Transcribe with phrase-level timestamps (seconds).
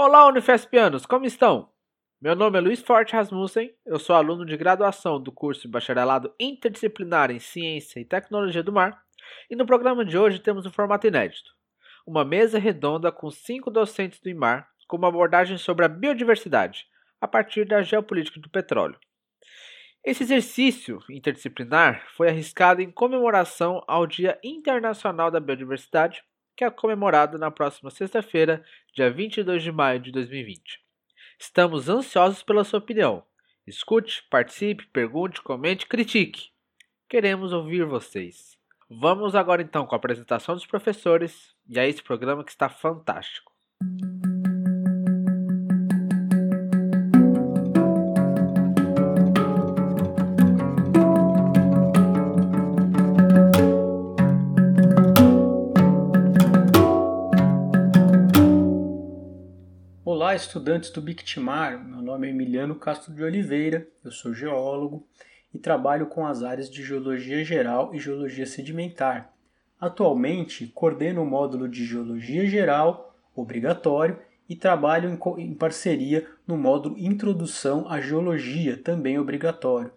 [0.00, 1.72] Olá, Unifespianos, como estão?
[2.22, 6.32] Meu nome é Luiz Forte Rasmussen, eu sou aluno de graduação do curso de Bacharelado
[6.38, 9.02] Interdisciplinar em Ciência e Tecnologia do Mar,
[9.50, 11.50] e no programa de hoje temos um formato inédito:
[12.06, 16.86] uma mesa redonda com cinco docentes do IMAR com uma abordagem sobre a biodiversidade,
[17.20, 19.00] a partir da geopolítica do petróleo.
[20.04, 26.22] Esse exercício interdisciplinar foi arriscado em comemoração ao Dia Internacional da Biodiversidade,
[26.58, 30.80] que é comemorado na próxima sexta-feira, dia 22 de maio de 2020.
[31.38, 33.22] Estamos ansiosos pela sua opinião.
[33.64, 36.50] Escute, participe, pergunte, comente, critique.
[37.08, 38.58] Queremos ouvir vocês.
[38.90, 43.52] Vamos agora então com a apresentação dos professores e a esse programa que está fantástico.
[60.42, 61.84] Estudantes do Bictimar.
[61.84, 65.04] Meu nome é Emiliano Castro de Oliveira, eu sou geólogo
[65.52, 69.32] e trabalho com as áreas de Geologia Geral e Geologia Sedimentar.
[69.80, 77.86] Atualmente, coordeno o módulo de Geologia Geral, obrigatório, e trabalho em parceria no módulo Introdução
[77.88, 79.90] à Geologia, também obrigatório.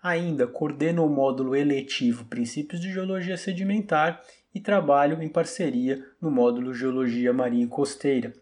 [0.00, 4.22] Ainda coordeno o módulo eletivo Princípios de Geologia Sedimentar
[4.54, 8.32] e trabalho em parceria no módulo Geologia Marinha e Costeira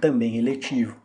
[0.00, 1.00] também eletivo.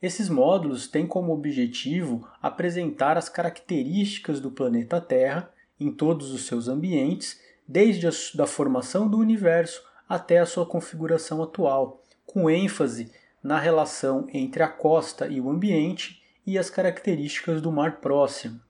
[0.00, 6.68] Esses módulos têm como objetivo apresentar as características do planeta Terra em todos os seus
[6.68, 13.10] ambientes, desde a da formação do universo até a sua configuração atual, com ênfase
[13.42, 18.60] na relação entre a costa e o ambiente e as características do mar próximo.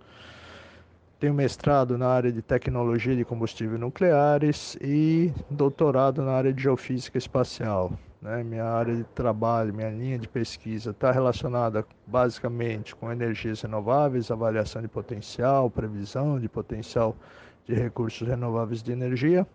[1.19, 7.19] Tenho mestrado na área de tecnologia de combustíveis nucleares e doutorado na área de geofísica
[7.19, 7.93] espacial.
[8.21, 8.43] Né?
[8.43, 14.83] Minha área de trabalho, minha linha de pesquisa está relacionada basicamente com energias renováveis, avaliação
[14.83, 17.17] de potencial, previsão de potencial
[17.67, 19.47] de recursos renováveis de energia.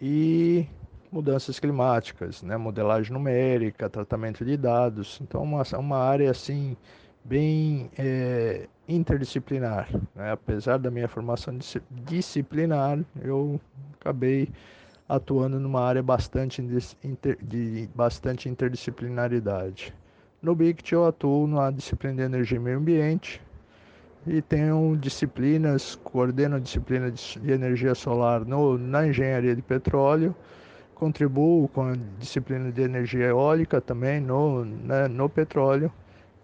[0.00, 0.66] E
[1.12, 2.56] mudanças climáticas, né?
[2.56, 5.20] modelagem numérica, tratamento de dados.
[5.20, 6.74] Então, uma, uma área assim
[7.22, 9.88] bem é, interdisciplinar.
[10.14, 10.32] Né?
[10.32, 11.56] Apesar da minha formação
[11.90, 13.60] disciplinar, eu
[14.00, 14.48] acabei
[15.08, 16.62] atuando numa área bastante
[17.04, 19.94] inter, de bastante interdisciplinaridade.
[20.40, 23.40] No BICT eu atuo na disciplina de energia e meio ambiente
[24.26, 30.34] e tenho disciplinas, coordeno a disciplina de, de energia solar no, na engenharia de petróleo
[31.02, 35.92] contribuo com a disciplina de energia eólica também no, né, no petróleo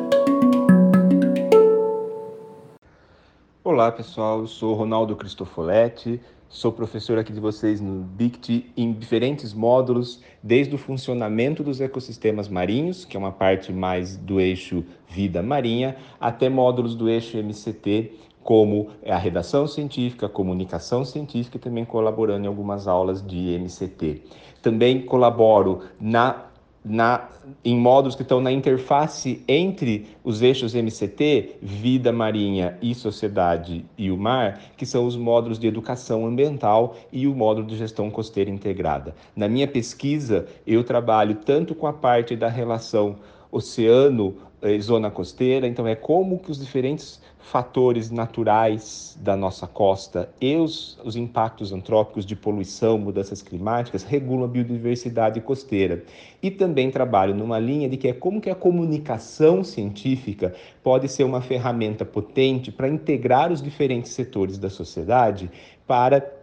[3.71, 6.19] Olá pessoal, eu sou Ronaldo Cristofoletti,
[6.49, 12.49] Sou professor aqui de vocês no BICT em diferentes módulos, desde o funcionamento dos ecossistemas
[12.49, 18.13] marinhos, que é uma parte mais do eixo vida marinha, até módulos do eixo MCT,
[18.43, 24.23] como a redação científica, a comunicação científica e também colaborando em algumas aulas de MCT.
[24.63, 26.48] Também colaboro na
[26.85, 27.29] na,
[27.65, 34.11] em módulos que estão na interface entre os eixos MCT, vida marinha e sociedade e
[34.11, 38.51] o mar, que são os módulos de educação ambiental e o módulo de gestão costeira
[38.51, 39.15] integrada.
[39.35, 43.17] Na minha pesquisa, eu trabalho tanto com a parte da relação
[43.51, 50.29] oceano eh, zona costeira, então é como que os diferentes fatores naturais da nossa costa
[50.39, 56.05] e os, os impactos antrópicos de poluição, mudanças climáticas, regulam a biodiversidade costeira.
[56.43, 61.25] E também trabalho numa linha de que é como que a comunicação científica pode ser
[61.25, 65.51] uma ferramenta potente para integrar os diferentes setores da sociedade
[65.87, 66.38] para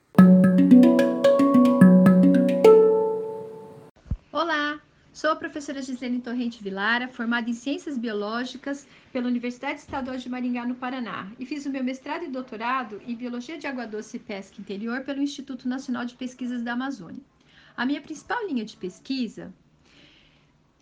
[4.33, 4.81] Olá,
[5.13, 10.67] sou a professora Gisele Torrente Vilara, formada em Ciências Biológicas pela Universidade Estadual de Maringá,
[10.67, 14.21] no Paraná, e fiz o meu mestrado e doutorado em Biologia de Água Doce e
[14.21, 17.23] Pesca Interior pelo Instituto Nacional de Pesquisas da Amazônia.
[17.77, 19.53] A minha principal linha de pesquisa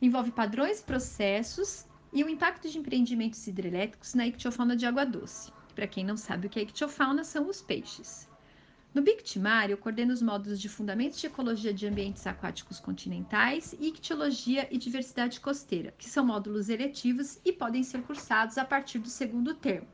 [0.00, 5.52] envolve padrões, processos e o impacto de empreendimentos hidrelétricos na ictiofauna de água doce.
[5.74, 8.31] Para quem não sabe o que é ictiofauna, são os peixes.
[8.94, 13.88] No Bictimar, eu coordeno os módulos de Fundamentos de Ecologia de Ambientes Aquáticos Continentais e
[13.88, 19.08] Ictiologia e Diversidade Costeira, que são módulos eletivos e podem ser cursados a partir do
[19.08, 19.88] segundo termo.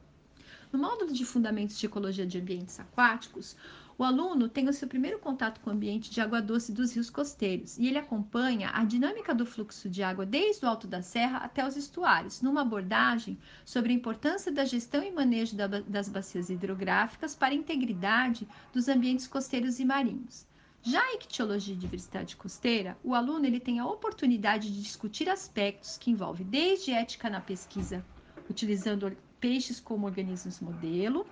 [0.73, 3.57] No módulo de Fundamentos de Ecologia de Ambientes Aquáticos,
[3.99, 7.11] o aluno tem o seu primeiro contato com o ambiente de água doce dos rios
[7.11, 11.39] costeiros e ele acompanha a dinâmica do fluxo de água desde o alto da serra
[11.39, 15.57] até os estuários, numa abordagem sobre a importância da gestão e manejo
[15.89, 20.47] das bacias hidrográficas para a integridade dos ambientes costeiros e marinhos.
[20.81, 25.99] Já a ictiologia e diversidade costeira, o aluno ele tem a oportunidade de discutir aspectos
[25.99, 28.07] que envolvem desde ética na pesquisa,
[28.49, 31.27] utilizando peixes como organismos modelo,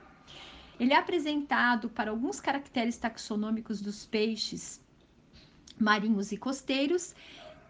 [0.78, 4.80] ele é apresentado para alguns caracteres taxonômicos dos peixes
[5.78, 7.14] marinhos e costeiros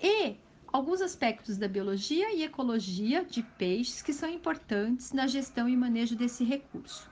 [0.01, 0.37] e
[0.73, 6.17] alguns aspectos da biologia e ecologia de peixes que são importantes na gestão e manejo
[6.17, 7.11] desse recurso.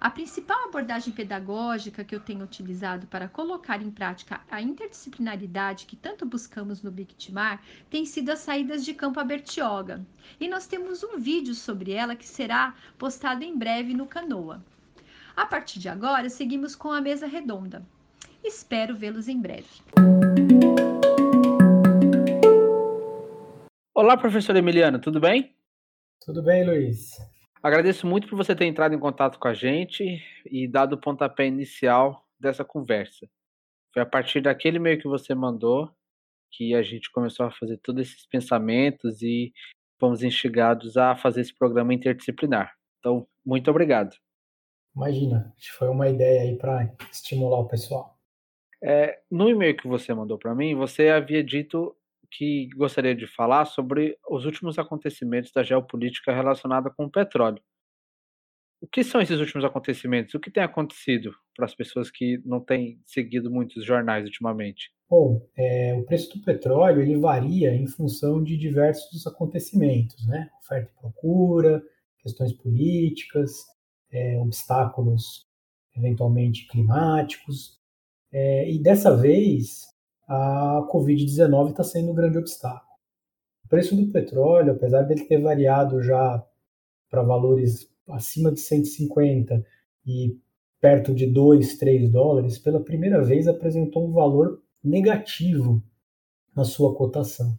[0.00, 5.94] A principal abordagem pedagógica que eu tenho utilizado para colocar em prática a interdisciplinaridade que
[5.94, 10.04] tanto buscamos no Bictimar tem sido as saídas de campo a Bertioga.
[10.40, 14.64] E nós temos um vídeo sobre ela que será postado em breve no Canoa.
[15.40, 17.82] A partir de agora, seguimos com a mesa redonda.
[18.44, 19.64] Espero vê-los em breve.
[23.94, 25.56] Olá, professor Emiliano, tudo bem?
[26.22, 27.16] Tudo bem, Luiz.
[27.62, 31.46] Agradeço muito por você ter entrado em contato com a gente e dado o pontapé
[31.46, 33.26] inicial dessa conversa.
[33.94, 35.90] Foi a partir daquele e-mail que você mandou
[36.52, 39.54] que a gente começou a fazer todos esses pensamentos e
[39.98, 42.74] fomos instigados a fazer esse programa interdisciplinar.
[42.98, 44.14] Então, muito obrigado.
[44.94, 48.18] Imagina, foi uma ideia aí para estimular o pessoal.
[48.82, 51.94] É, no e-mail que você mandou para mim, você havia dito
[52.30, 57.62] que gostaria de falar sobre os últimos acontecimentos da geopolítica relacionada com o petróleo.
[58.80, 60.32] O que são esses últimos acontecimentos?
[60.32, 64.90] O que tem acontecido para as pessoas que não têm seguido muitos jornais ultimamente?
[65.08, 70.48] Bom, é, o preço do petróleo ele varia em função de diversos acontecimentos, né?
[70.62, 71.82] Oferta e procura,
[72.22, 73.66] questões políticas,
[74.12, 75.46] é, obstáculos
[75.96, 77.78] eventualmente climáticos.
[78.32, 79.88] É, e dessa vez
[80.28, 82.90] a Covid-19 está sendo um grande obstáculo.
[83.68, 86.44] preço do petróleo, apesar dele ter variado já
[87.10, 89.64] para valores acima de 150
[90.06, 90.38] e
[90.80, 95.82] perto de 2, 3 dólares, pela primeira vez apresentou um valor negativo
[96.54, 97.58] na sua cotação.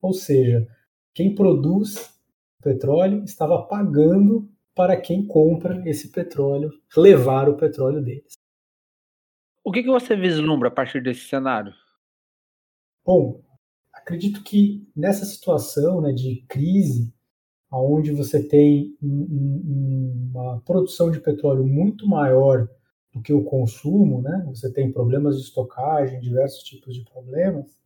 [0.00, 0.66] Ou seja,
[1.14, 2.12] quem produz
[2.62, 8.34] petróleo estava pagando para quem compra esse petróleo levar o petróleo deles.
[9.64, 11.72] O que, que você vislumbra a partir desse cenário?
[13.04, 13.40] Bom,
[13.92, 17.12] acredito que nessa situação né, de crise,
[17.70, 22.68] onde você tem uma produção de petróleo muito maior
[23.12, 27.78] do que o consumo, né, você tem problemas de estocagem, diversos tipos de problemas,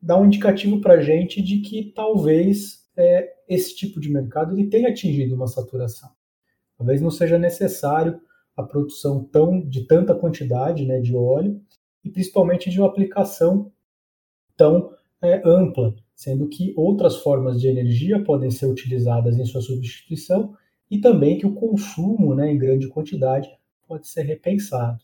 [0.00, 4.68] dá um indicativo para a gente de que talvez é, esse tipo de mercado ele
[4.68, 6.15] tenha atingido uma saturação.
[6.76, 8.20] Talvez não seja necessário
[8.56, 11.60] a produção tão de tanta quantidade né, de óleo
[12.04, 13.70] e principalmente de uma aplicação
[14.56, 14.92] tão
[15.22, 20.54] é, ampla, sendo que outras formas de energia podem ser utilizadas em sua substituição
[20.90, 23.48] e também que o consumo né, em grande quantidade
[23.86, 24.98] pode ser repensado.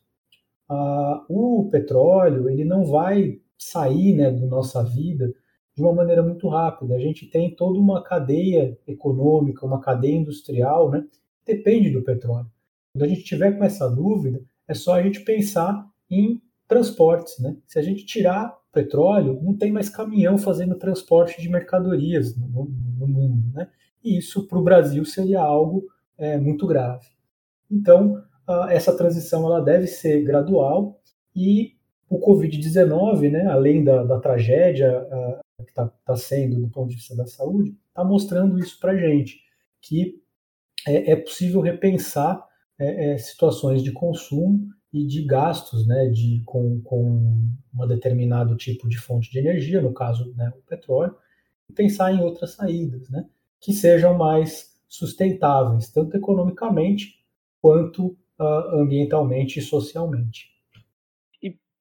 [0.68, 5.32] Ah, o petróleo ele não vai sair né, da nossa vida
[5.74, 6.94] de uma maneira muito rápida.
[6.94, 11.04] A gente tem toda uma cadeia econômica, uma cadeia industrial, né,
[11.44, 12.50] depende do petróleo.
[12.92, 17.38] Quando a gente tiver com essa dúvida, é só a gente pensar em transportes.
[17.38, 17.56] Né?
[17.66, 23.06] Se a gente tirar petróleo, não tem mais caminhão fazendo transporte de mercadorias no, no
[23.06, 23.52] mundo.
[23.54, 23.68] Né?
[24.02, 27.06] E isso para o Brasil seria algo é, muito grave.
[27.70, 28.22] Então,
[28.68, 31.00] essa transição ela deve ser gradual
[31.34, 31.74] e
[32.08, 36.96] o Covid-19, né, além da, da tragédia uh, que está tá sendo do ponto de
[36.96, 39.40] vista da saúde, está mostrando isso para a gente,
[39.80, 40.21] que
[40.86, 42.42] é, é possível repensar
[42.78, 47.48] é, é, situações de consumo e de gastos né, de, com, com
[47.78, 51.16] um determinado tipo de fonte de energia, no caso né, o petróleo,
[51.68, 53.24] e pensar em outras saídas, né,
[53.60, 57.14] que sejam mais sustentáveis, tanto economicamente
[57.60, 58.08] quanto
[58.38, 60.52] uh, ambientalmente e socialmente.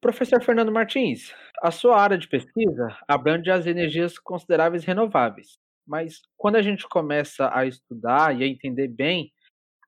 [0.02, 1.32] Professor Fernando Martins,
[1.62, 5.60] a sua área de pesquisa abrange as energias consideráveis renováveis,
[5.92, 9.30] mas quando a gente começa a estudar e a entender bem,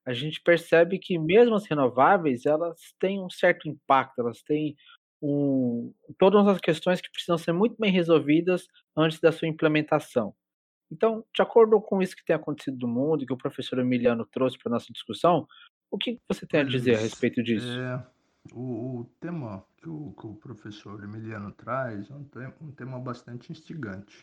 [0.04, 4.76] a gente percebe que mesmo as renováveis, elas têm um certo impacto, elas têm
[5.22, 10.34] um, todas as questões que precisam ser muito bem resolvidas antes da sua implementação.
[10.92, 14.26] Então, de acordo com isso que tem acontecido no mundo e que o professor Emiliano
[14.26, 15.48] trouxe para a nossa discussão,
[15.90, 17.80] o que você tem a dizer a respeito disso?
[17.80, 18.06] É,
[18.52, 22.28] o, o tema que o, que o professor Emiliano traz é um,
[22.60, 24.22] um tema bastante instigante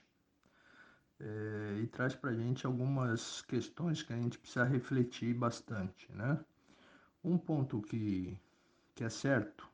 [1.23, 6.39] é, e traz para a gente algumas questões que a gente precisa refletir bastante, né?
[7.23, 8.37] Um ponto que,
[8.95, 9.67] que é certo,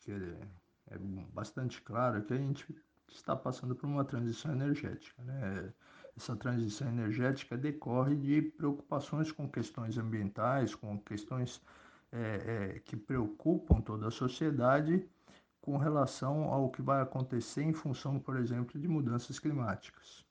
[0.00, 0.98] que é, é
[1.32, 2.66] bastante claro, é que a gente
[3.08, 5.72] está passando por uma transição energética, né?
[6.16, 11.60] Essa transição energética decorre de preocupações com questões ambientais, com questões
[12.12, 15.08] é, é, que preocupam toda a sociedade
[15.62, 20.24] com relação ao que vai acontecer em função, por exemplo, de mudanças climáticas,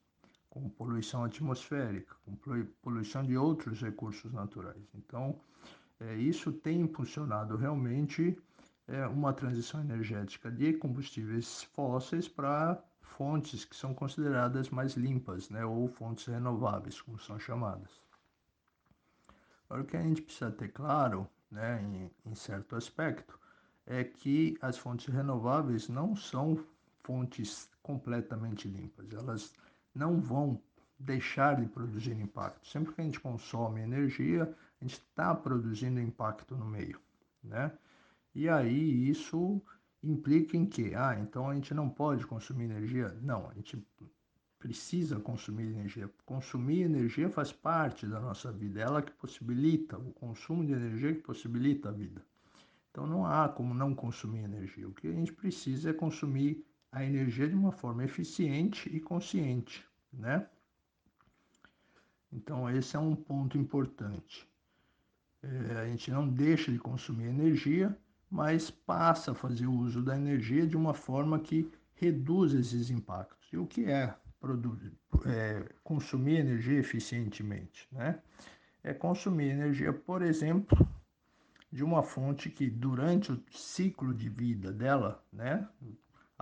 [0.51, 2.36] com poluição atmosférica, com
[2.81, 4.84] poluição de outros recursos naturais.
[4.93, 5.39] Então,
[6.00, 8.38] é, isso tem impulsionado realmente
[8.86, 15.63] é, uma transição energética de combustíveis fósseis para fontes que são consideradas mais limpas, né,
[15.63, 18.01] ou fontes renováveis, como são chamadas.
[19.70, 23.39] Agora, o que a gente precisa ter claro, né, em, em certo aspecto,
[23.86, 26.62] é que as fontes renováveis não são
[27.03, 29.12] fontes completamente limpas.
[29.13, 29.53] Elas
[29.93, 30.62] não vão
[31.00, 32.67] deixar de produzir impacto.
[32.67, 34.43] Sempre que a gente consome energia,
[34.79, 37.00] a gente está produzindo impacto no meio,
[37.43, 37.71] né?
[38.33, 39.62] E aí isso
[40.03, 43.10] implica em que, ah, então a gente não pode consumir energia?
[43.21, 43.86] Não, a gente
[44.57, 46.10] precisa consumir energia.
[46.25, 51.13] Consumir energia faz parte da nossa vida, é ela que possibilita o consumo de energia
[51.13, 52.24] que possibilita a vida.
[52.91, 54.88] Então não há como não consumir energia.
[54.88, 59.86] O que a gente precisa é consumir a energia de uma forma eficiente e consciente,
[60.12, 60.48] né?
[62.31, 64.48] Então esse é um ponto importante.
[65.43, 67.98] É, a gente não deixa de consumir energia,
[68.29, 73.48] mas passa a fazer o uso da energia de uma forma que reduz esses impactos.
[73.51, 74.15] E o que é,
[75.25, 77.88] é consumir energia eficientemente?
[77.91, 78.21] Né?
[78.83, 80.88] É consumir energia, por exemplo,
[81.71, 85.67] de uma fonte que durante o ciclo de vida dela, né,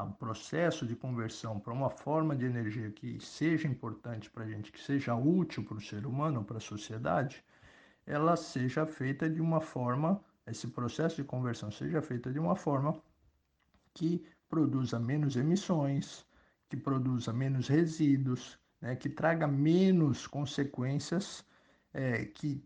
[0.03, 4.71] o processo de conversão para uma forma de energia que seja importante para a gente,
[4.71, 7.43] que seja útil para o ser humano, para a sociedade,
[8.05, 12.99] ela seja feita de uma forma, esse processo de conversão seja feita de uma forma
[13.93, 16.25] que produza menos emissões,
[16.67, 21.45] que produza menos resíduos, né, que traga menos consequências
[21.93, 22.63] é, que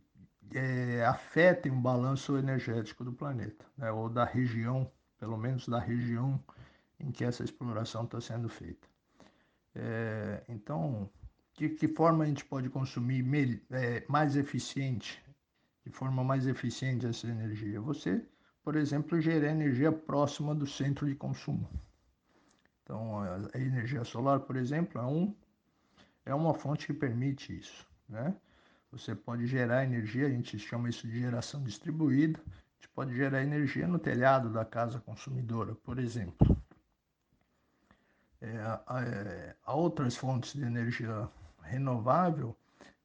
[0.53, 6.41] é, afetem o balanço energético do planeta, né, ou da região, pelo menos da região
[6.99, 8.87] em que essa exploração está sendo feita.
[9.75, 11.09] É, então,
[11.57, 13.23] de que forma a gente pode consumir
[13.71, 15.21] é, mais eficiente,
[15.85, 17.81] de forma mais eficiente essa energia?
[17.81, 18.25] Você,
[18.63, 21.69] por exemplo, gerar energia próxima do centro de consumo.
[22.83, 23.19] Então,
[23.53, 25.35] a energia solar, por exemplo, é, um,
[26.25, 28.35] é uma fonte que permite isso, né?
[28.93, 32.39] Você pode gerar energia, a gente chama isso de geração distribuída.
[32.45, 36.55] A gente pode gerar energia no telhado da casa consumidora, por exemplo.
[38.43, 41.29] É, é, outras fontes de energia
[41.61, 42.53] renovável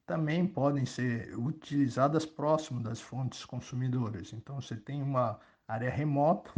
[0.05, 4.33] também podem ser utilizadas próximo das fontes consumidoras.
[4.33, 6.51] Então, você tem uma área remota,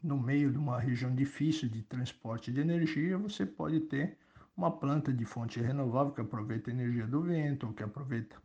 [0.00, 4.16] no meio de uma região difícil de transporte de energia, você pode ter
[4.56, 8.36] uma planta de fonte renovável que aproveita a energia do vento, ou que aproveita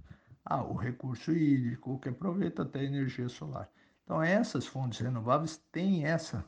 [0.45, 3.69] ah, o recurso hídrico, ou que aproveita até a energia solar.
[4.03, 6.43] Então, essas fontes renováveis têm essa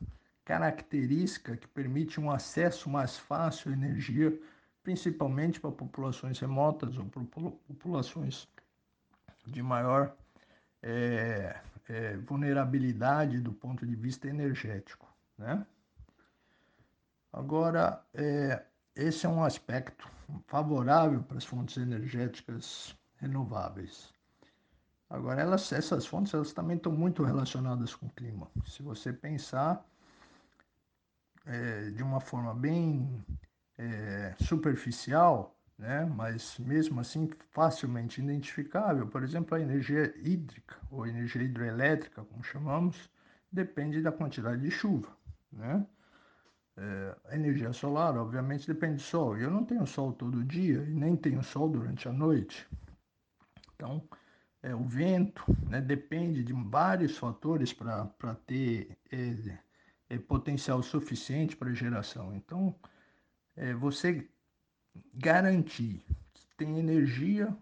[0.46, 4.40] característica que permite um acesso mais fácil à energia,
[4.84, 7.06] principalmente para populações remotas ou
[7.68, 8.48] populações
[9.48, 10.16] de maior
[10.84, 11.60] é,
[11.90, 15.12] é, vulnerabilidade do ponto de vista energético.
[15.36, 15.66] Né?
[17.34, 18.64] Agora, é,
[18.96, 20.08] esse é um aspecto
[20.48, 24.14] favorável para as fontes energéticas renováveis.
[25.10, 28.48] Agora, elas, essas fontes elas também estão muito relacionadas com o clima.
[28.66, 29.86] Se você pensar
[31.46, 33.24] é, de uma forma bem
[33.78, 41.44] é, superficial, né, mas mesmo assim facilmente identificável, por exemplo, a energia hídrica ou energia
[41.44, 43.10] hidroelétrica, como chamamos,
[43.52, 45.16] depende da quantidade de chuva.
[45.52, 45.86] Né?
[46.78, 49.38] É, a energia solar, obviamente, depende do sol.
[49.38, 52.68] Eu não tenho sol todo dia e nem tenho sol durante a noite.
[53.76, 54.04] Então,
[54.62, 59.58] é, o vento né, depende de vários fatores para ter é,
[60.10, 62.36] é, potencial suficiente para geração.
[62.36, 62.76] Então,
[63.56, 64.28] é, você
[65.14, 67.56] garantir que tem energia,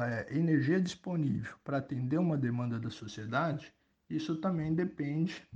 [0.00, 3.72] é, energia disponível para atender uma demanda da sociedade,
[4.08, 5.46] isso também depende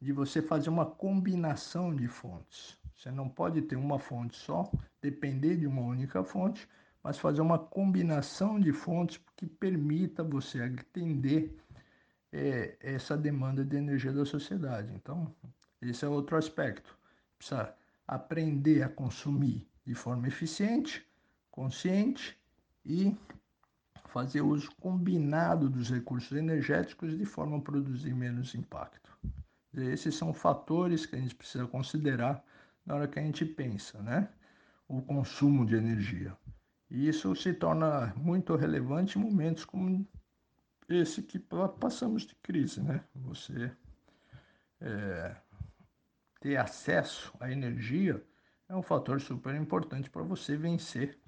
[0.00, 2.78] de você fazer uma combinação de fontes.
[2.94, 4.70] Você não pode ter uma fonte só,
[5.00, 6.68] depender de uma única fonte,
[7.02, 11.54] mas fazer uma combinação de fontes que permita você atender
[12.32, 14.92] é, essa demanda de energia da sociedade.
[14.94, 15.32] Então,
[15.90, 16.96] esse é outro aspecto.
[17.36, 17.74] Precisa
[18.06, 21.06] aprender a consumir de forma eficiente,
[21.50, 22.38] consciente
[22.84, 23.16] e
[24.06, 29.10] fazer uso combinado dos recursos energéticos de forma a produzir menos impacto.
[29.74, 32.44] Esses são fatores que a gente precisa considerar
[32.86, 34.28] na hora que a gente pensa, né?
[34.86, 36.36] O consumo de energia.
[36.90, 40.06] E isso se torna muito relevante em momentos como
[40.88, 41.38] esse que
[41.80, 43.02] passamos de crise, né?
[43.16, 43.72] Você
[44.80, 45.34] é,
[46.44, 48.22] ter acesso à energia
[48.68, 51.18] é um fator super importante para você vencer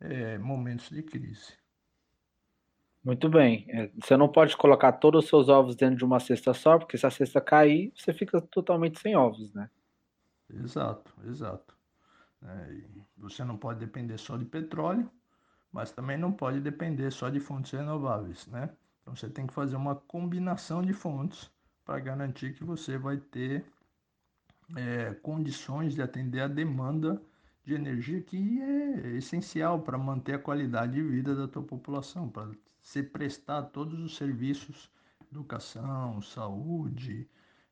[0.00, 1.52] é, momentos de crise.
[3.04, 3.64] Muito bem.
[3.68, 6.98] É, você não pode colocar todos os seus ovos dentro de uma cesta só, porque
[6.98, 9.70] se a cesta cair, você fica totalmente sem ovos, né?
[10.52, 11.78] Exato, exato.
[12.42, 12.80] É,
[13.16, 15.08] você não pode depender só de petróleo,
[15.70, 18.68] mas também não pode depender só de fontes renováveis, né?
[19.00, 21.48] Então você tem que fazer uma combinação de fontes
[21.84, 23.64] para garantir que você vai ter
[24.76, 27.20] é, condições de atender a demanda
[27.64, 32.50] de energia que é essencial para manter a qualidade de vida da tua população, para
[32.80, 34.90] se prestar todos os serviços,
[35.30, 37.28] educação, saúde,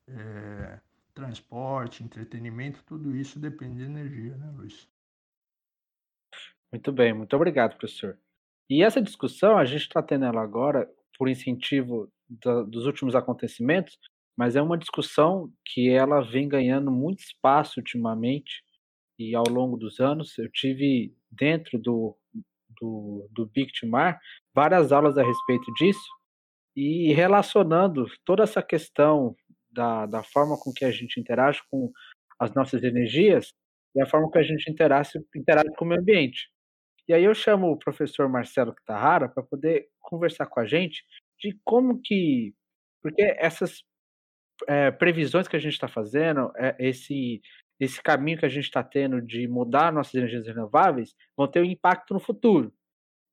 [0.07, 0.81] é,
[1.15, 4.89] transporte, entretenimento, tudo isso depende de energia, né, Luiz?
[6.71, 8.19] Muito bem, muito obrigado, professor.
[8.69, 13.99] E essa discussão, a gente está tendo ela agora por incentivo da, dos últimos acontecimentos,
[14.39, 18.63] mas é uma discussão que ela vem ganhando muito espaço ultimamente
[19.19, 20.39] e ao longo dos anos.
[20.39, 22.17] Eu tive dentro do,
[22.81, 24.21] do, do Bictimar
[24.55, 26.09] várias aulas a respeito disso
[26.77, 29.35] e relacionando toda essa questão
[29.73, 31.91] da, da forma com que a gente interage com
[32.39, 33.53] as nossas energias
[33.97, 36.49] e a forma que a gente interage, interage com o meio ambiente.
[37.09, 41.03] E aí eu chamo o professor Marcelo Kitahara para poder conversar com a gente
[41.41, 42.55] de como que.
[43.03, 43.83] Porque essas
[44.67, 47.41] é, previsões que a gente está fazendo, é, esse,
[47.79, 51.65] esse caminho que a gente está tendo de mudar nossas energias renováveis, vão ter um
[51.65, 52.73] impacto no futuro.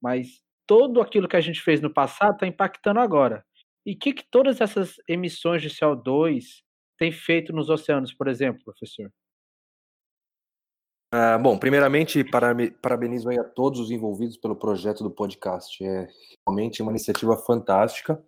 [0.02, 3.46] Mas todo aquilo que a gente fez no passado está impactando agora.
[3.86, 6.64] E o que, que todas essas emissões de CO2
[6.98, 9.12] têm feito nos oceanos, por exemplo, professor?
[11.14, 12.24] Uh, bom, primeiramente,
[12.82, 15.84] parabenizo a todos os envolvidos pelo projeto do podcast.
[15.84, 16.08] É
[16.46, 18.22] realmente uma iniciativa fantástica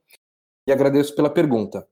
[0.67, 1.87] e agradeço pela pergunta.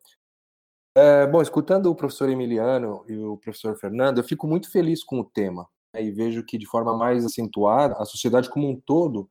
[0.97, 5.19] Uh, bom, escutando o professor Emiliano e o professor Fernando, eu fico muito feliz com
[5.19, 9.29] o tema né, e vejo que, de forma mais acentuada, a sociedade como um todo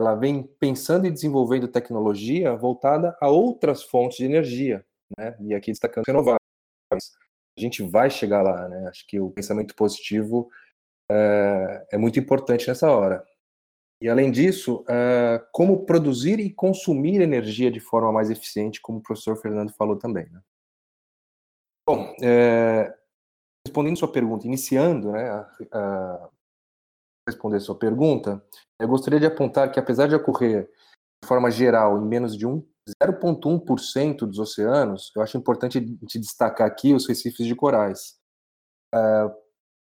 [0.00, 4.84] ela vem pensando e desenvolvendo tecnologia voltada a outras fontes de energia,
[5.16, 5.36] né?
[5.40, 6.40] E aqui destacando renováveis.
[6.92, 8.88] A gente vai chegar lá, né?
[8.88, 10.50] Acho que o pensamento positivo
[11.08, 13.24] é, é muito importante nessa hora.
[14.00, 19.02] E além disso, é, como produzir e consumir energia de forma mais eficiente, como o
[19.02, 20.28] professor Fernando falou também.
[20.30, 20.40] Né?
[21.86, 22.96] Bom, é,
[23.66, 26.30] respondendo sua pergunta, iniciando, né, a, a
[27.28, 28.44] responder sua pergunta,
[28.80, 30.70] eu gostaria de apontar que, apesar de ocorrer
[31.22, 36.92] de forma geral em menos de 0,1% dos oceanos, eu acho importante te destacar aqui
[36.92, 38.18] os recifes de corais.
[38.94, 39.32] Uh,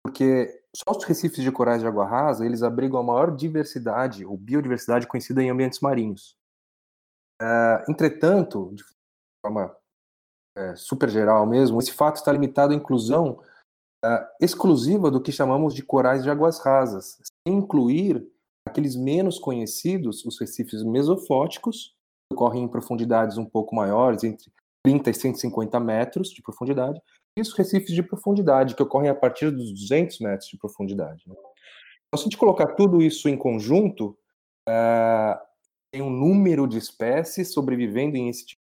[0.05, 4.37] porque só os recifes de corais de água rasa, eles abrigam a maior diversidade, ou
[4.37, 6.37] biodiversidade conhecida em ambientes marinhos.
[7.41, 8.85] Uh, entretanto, de
[9.43, 9.75] forma
[10.57, 13.41] é, super geral mesmo, esse fato está limitado à inclusão
[14.05, 18.27] uh, exclusiva do que chamamos de corais de águas rasas, sem incluir
[18.67, 21.95] aqueles menos conhecidos, os recifes mesofóticos,
[22.29, 24.53] que ocorrem em profundidades um pouco maiores, entre
[24.85, 27.01] 30 e 150 metros de profundidade,
[27.37, 31.23] e os recifes de profundidade, que ocorrem a partir dos 200 metros de profundidade.
[31.27, 31.35] Né?
[31.35, 34.17] Então, se a gente colocar tudo isso em conjunto,
[34.69, 35.39] uh,
[35.93, 38.60] tem um número de espécies sobrevivendo esse, uh,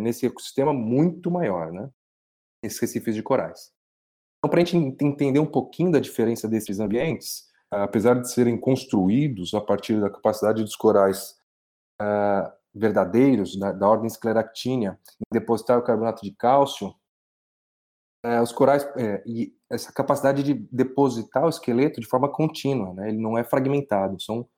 [0.00, 1.90] nesse ecossistema muito maior, né?
[2.62, 3.72] esses recifes de corais.
[4.38, 9.54] Então, para a gente entender um pouquinho da diferença desses ambientes, apesar de serem construídos
[9.54, 11.36] a partir da capacidade dos corais
[12.00, 16.88] uh, verdadeiros, da, da, ordem scleractínia, em depositar o carbonato de cálcio,
[18.24, 23.08] uh, os corais, uh, e essa capacidade de depositar o esqueleto de forma contínua, né,
[23.08, 24.48] ele não é fragmentado, são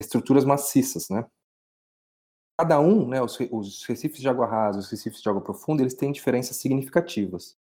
[0.00, 1.26] estruturas maciças, né.
[2.60, 5.94] Cada um, né, os, os recifes de água rasa, os recifes de água profunda, eles
[5.94, 7.56] têm diferenças significativas.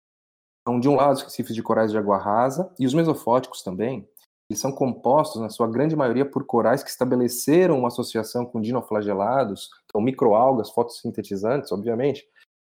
[0.62, 4.10] Então, de um lado, os recifes de corais de água rasa e os mesofóticos também,
[4.50, 9.70] eles são compostos, na sua grande maioria, por corais que estabeleceram uma associação com dinoflagelados,
[9.86, 12.28] então microalgas fotossintetizantes, obviamente,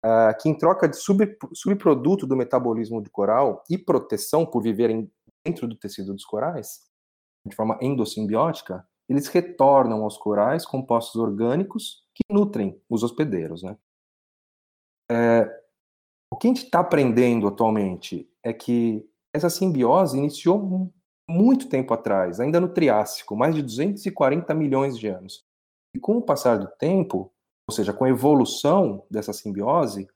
[0.05, 5.09] uh, que em troca de sub, subproduto do metabolismo do coral e proteção por viverem
[5.45, 6.81] dentro do tecido dos corais,
[7.47, 13.63] de forma endossimbiótica, eles retornam aos corais compostos orgânicos que nutrem os hospedeiros.
[13.63, 13.77] Né?
[15.09, 15.61] É,
[16.31, 20.91] o que a gente está aprendendo atualmente é que essa simbiose iniciou
[21.27, 25.45] muito tempo atrás, ainda no Triássico, mais de 240 milhões de anos.
[25.95, 27.31] E com o passar do tempo,
[27.69, 30.07] ou seja, com a evolução dessa simbiose,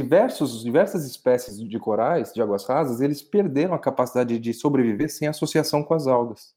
[0.00, 5.28] diversos, diversas espécies de corais de águas rasas, eles perderam a capacidade de sobreviver sem
[5.28, 6.54] associação com as algas.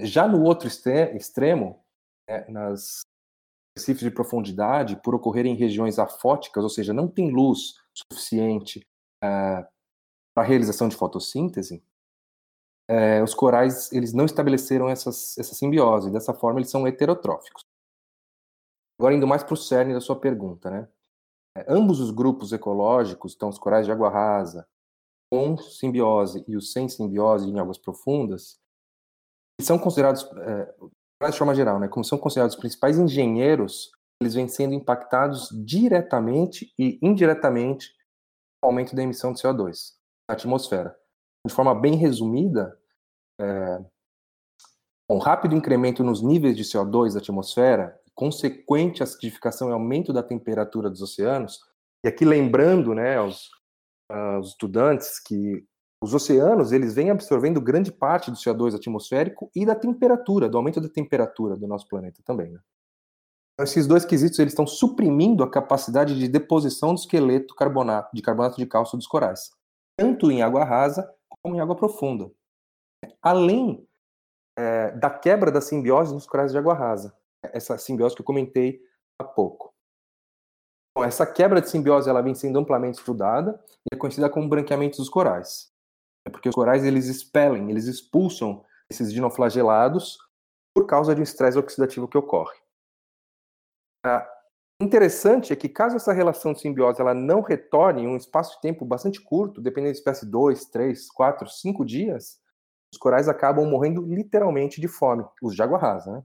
[0.00, 1.82] Já no outro extremo,
[2.28, 3.00] é, nas
[3.78, 8.86] recifes de profundidade, por ocorrerem em regiões afóticas, ou seja, não tem luz suficiente
[9.24, 9.66] uh,
[10.34, 11.82] para a realização de fotossíntese,
[12.88, 16.10] é, os corais eles não estabeleceram essas, essa simbiose.
[16.10, 17.62] Dessa forma, eles são heterotróficos.
[18.98, 20.88] Agora, indo mais para o cerne da sua pergunta, né?
[21.56, 24.66] É, ambos os grupos ecológicos, então os corais de água rasa,
[25.30, 28.58] com simbiose e os sem simbiose em águas profundas,
[29.60, 30.24] são considerados,
[31.26, 36.72] de forma geral, né, como são considerados os principais engenheiros, eles vêm sendo impactados diretamente
[36.78, 37.90] e indiretamente
[38.60, 39.94] com o aumento da emissão de CO2
[40.28, 40.96] na atmosfera.
[41.46, 42.76] De forma bem resumida,
[43.40, 43.80] é,
[45.10, 50.90] um rápido incremento nos níveis de CO2 da atmosfera, consequente acidificação e aumento da temperatura
[50.90, 51.60] dos oceanos,
[52.04, 53.48] e aqui lembrando né, aos,
[54.10, 55.64] aos estudantes que
[56.00, 60.80] os oceanos eles vêm absorvendo grande parte do CO2 atmosférico e da temperatura, do aumento
[60.80, 62.52] da temperatura do nosso planeta também.
[62.52, 62.60] Né?
[63.54, 68.22] Então, esses dois quesitos eles estão suprimindo a capacidade de deposição do esqueleto carbonato, de
[68.22, 69.50] carbonato de cálcio dos corais,
[69.96, 72.30] tanto em água rasa como em água profunda.
[73.20, 73.84] Além
[74.56, 78.80] é, da quebra da simbiose nos corais de água rasa, essa simbiose que eu comentei
[79.20, 79.74] há pouco.
[80.96, 84.98] Bom, essa quebra de simbiose ela vem sendo amplamente estudada e é conhecida como branqueamento
[84.98, 85.72] dos corais.
[86.26, 90.18] É porque os corais eles expelem, eles expulsam esses dinoflagelados
[90.74, 92.56] por causa de um estresse oxidativo que ocorre.
[94.04, 94.28] Ah,
[94.80, 98.60] interessante é que caso essa relação de simbiose ela não retorne em um espaço de
[98.60, 102.40] tempo bastante curto, dependendo da espécie, dois, três, quatro, cinco dias,
[102.92, 106.12] os corais acabam morrendo literalmente de fome, os rasa.
[106.12, 106.22] Né?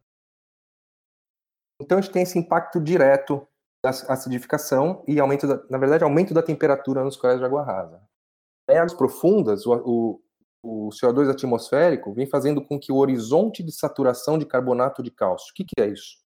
[1.81, 3.45] Então a gente tem esse impacto direto
[3.83, 8.01] da acidificação e aumento, da, na verdade, aumento da temperatura nos corais de água rasa.
[8.77, 10.23] Águas profundas, o, o
[10.63, 15.51] o CO2 atmosférico vem fazendo com que o horizonte de saturação de carbonato de cálcio,
[15.51, 16.23] o que, que é isso?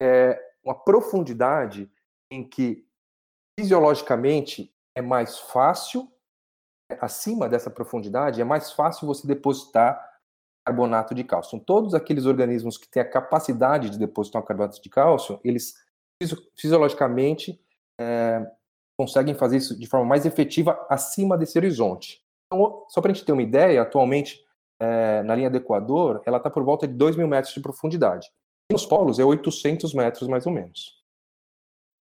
[0.00, 1.90] É uma profundidade
[2.32, 2.86] em que
[3.60, 6.10] fisiologicamente é mais fácil,
[7.00, 10.02] acima dessa profundidade, é mais fácil você depositar
[10.66, 11.56] carbonato de cálcio.
[11.56, 15.74] Então, todos aqueles organismos que têm a capacidade de depositar carbonato de cálcio, eles
[16.56, 17.62] fisiologicamente
[18.00, 18.44] é,
[18.98, 22.20] conseguem fazer isso de forma mais efetiva acima desse horizonte.
[22.46, 24.44] Então, só para a gente ter uma ideia, atualmente,
[24.80, 28.28] é, na linha do Equador, ela está por volta de 2 mil metros de profundidade.
[28.70, 30.98] E nos polos é 800 metros, mais ou menos.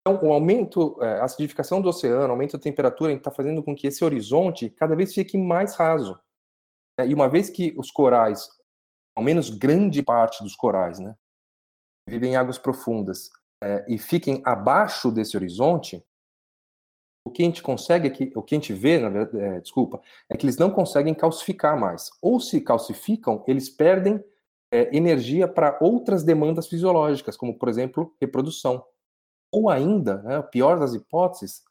[0.01, 3.75] Então, o aumento, é, a acidificação do oceano, o aumento da temperatura, está fazendo com
[3.75, 6.17] que esse horizonte cada vez fique mais raso.
[7.05, 8.49] E uma vez que os corais,
[9.15, 11.15] ao menos grande parte dos corais, né,
[12.07, 13.29] vivem em águas profundas
[13.61, 16.03] é, e fiquem abaixo desse horizonte,
[17.27, 20.01] o que a gente consegue, aqui, o que a gente vê, na verdade, é, desculpa,
[20.29, 22.09] é que eles não conseguem calcificar mais.
[22.21, 24.23] Ou se calcificam, eles perdem
[24.71, 28.83] é, energia para outras demandas fisiológicas, como, por exemplo, reprodução.
[29.51, 31.63] Ou ainda, né, pior das hipóteses,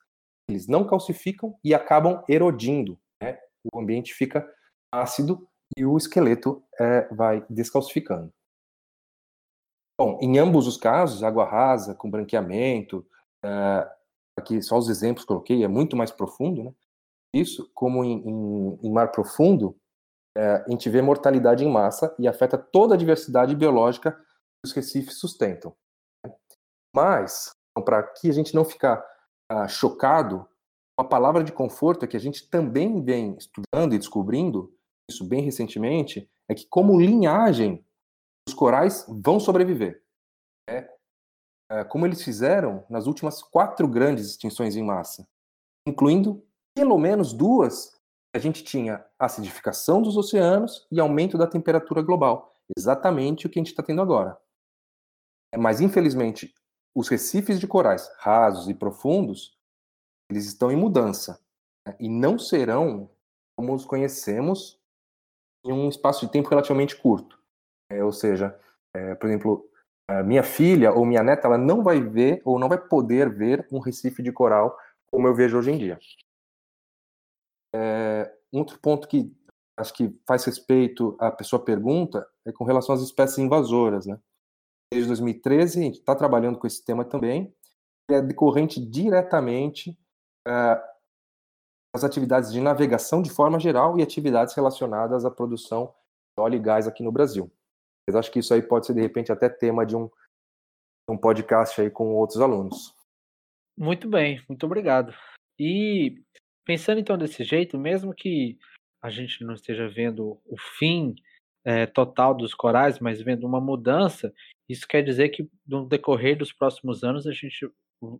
[0.49, 2.99] eles não calcificam e acabam erodindo.
[3.21, 3.39] Né?
[3.73, 4.47] O ambiente fica
[4.93, 8.31] ácido e o esqueleto é, vai descalcificando.
[9.99, 13.07] Bom, em ambos os casos, água rasa, com branqueamento,
[13.43, 13.96] é,
[14.39, 16.73] aqui só os exemplos que coloquei, é muito mais profundo, né?
[17.35, 19.77] Isso, como em, em, em mar profundo,
[20.37, 24.73] é, a gente vê mortalidade em massa e afeta toda a diversidade biológica que os
[24.73, 25.75] recifes sustentam.
[26.25, 26.35] Né?
[26.95, 29.05] Mas, então, para que a gente não ficar
[29.51, 30.47] ah, chocado,
[30.99, 34.75] uma palavra de conforto é que a gente também vem estudando e descobrindo,
[35.11, 37.85] isso bem recentemente, é que como linhagem,
[38.49, 40.03] os corais vão sobreviver.
[40.69, 40.89] Né?
[41.71, 45.27] É, como eles fizeram nas últimas quatro grandes extinções em massa,
[45.87, 47.97] incluindo pelo menos duas
[48.35, 53.61] a gente tinha acidificação dos oceanos e aumento da temperatura global, exatamente o que a
[53.61, 54.39] gente está tendo agora.
[55.57, 56.55] Mas infelizmente
[56.95, 59.57] os recifes de corais rasos e profundos
[60.31, 61.41] eles estão em mudança
[61.87, 61.97] né?
[61.99, 63.11] e não serão
[63.57, 64.79] como os conhecemos
[65.65, 67.41] em um espaço de tempo relativamente curto.
[67.91, 68.59] É, ou seja,
[68.95, 69.71] é, por exemplo,
[70.25, 73.79] minha filha ou minha neta, ela não vai ver ou não vai poder ver um
[73.79, 74.77] recife de coral
[75.11, 75.99] como eu vejo hoje em dia.
[77.75, 79.35] É, outro ponto que
[79.77, 84.19] acho que faz respeito à pessoa pergunta é com relação às espécies invasoras, né?
[84.93, 87.55] Desde 2013 a gente está trabalhando com esse tema também,
[88.09, 89.99] é decorrente diretamente
[90.47, 90.83] é,
[91.95, 95.93] das atividades de navegação de forma geral e atividades relacionadas à produção
[96.37, 97.51] de óleo e gás aqui no Brasil.
[98.09, 100.09] Mas acho que isso aí pode ser, de repente, até tema de um,
[101.09, 102.95] um podcast aí com outros alunos.
[103.77, 105.15] Muito bem, muito obrigado.
[105.59, 106.23] E
[106.65, 108.59] pensando então desse jeito, mesmo que
[109.03, 111.15] a gente não esteja vendo o fim
[111.65, 114.33] é, total dos corais, mas vendo uma mudança,
[114.69, 117.71] isso quer dizer que no decorrer dos próximos anos a gente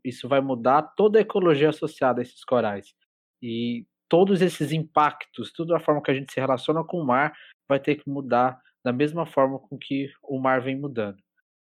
[0.03, 2.95] isso vai mudar toda a ecologia associada a esses corais.
[3.43, 7.37] E todos esses impactos, toda a forma que a gente se relaciona com o mar
[7.69, 11.21] vai ter que mudar da mesma forma com que o mar vem mudando.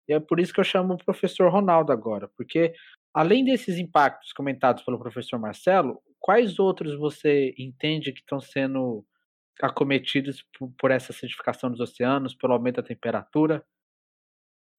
[0.07, 2.75] E é por isso que eu chamo o professor Ronaldo agora, porque
[3.15, 9.03] além desses impactos comentados pelo professor Marcelo, quais outros você entende que estão sendo
[9.63, 10.47] acometidos
[10.79, 13.65] por, essa acidificação dos oceanos, pelo aumento da temperatura?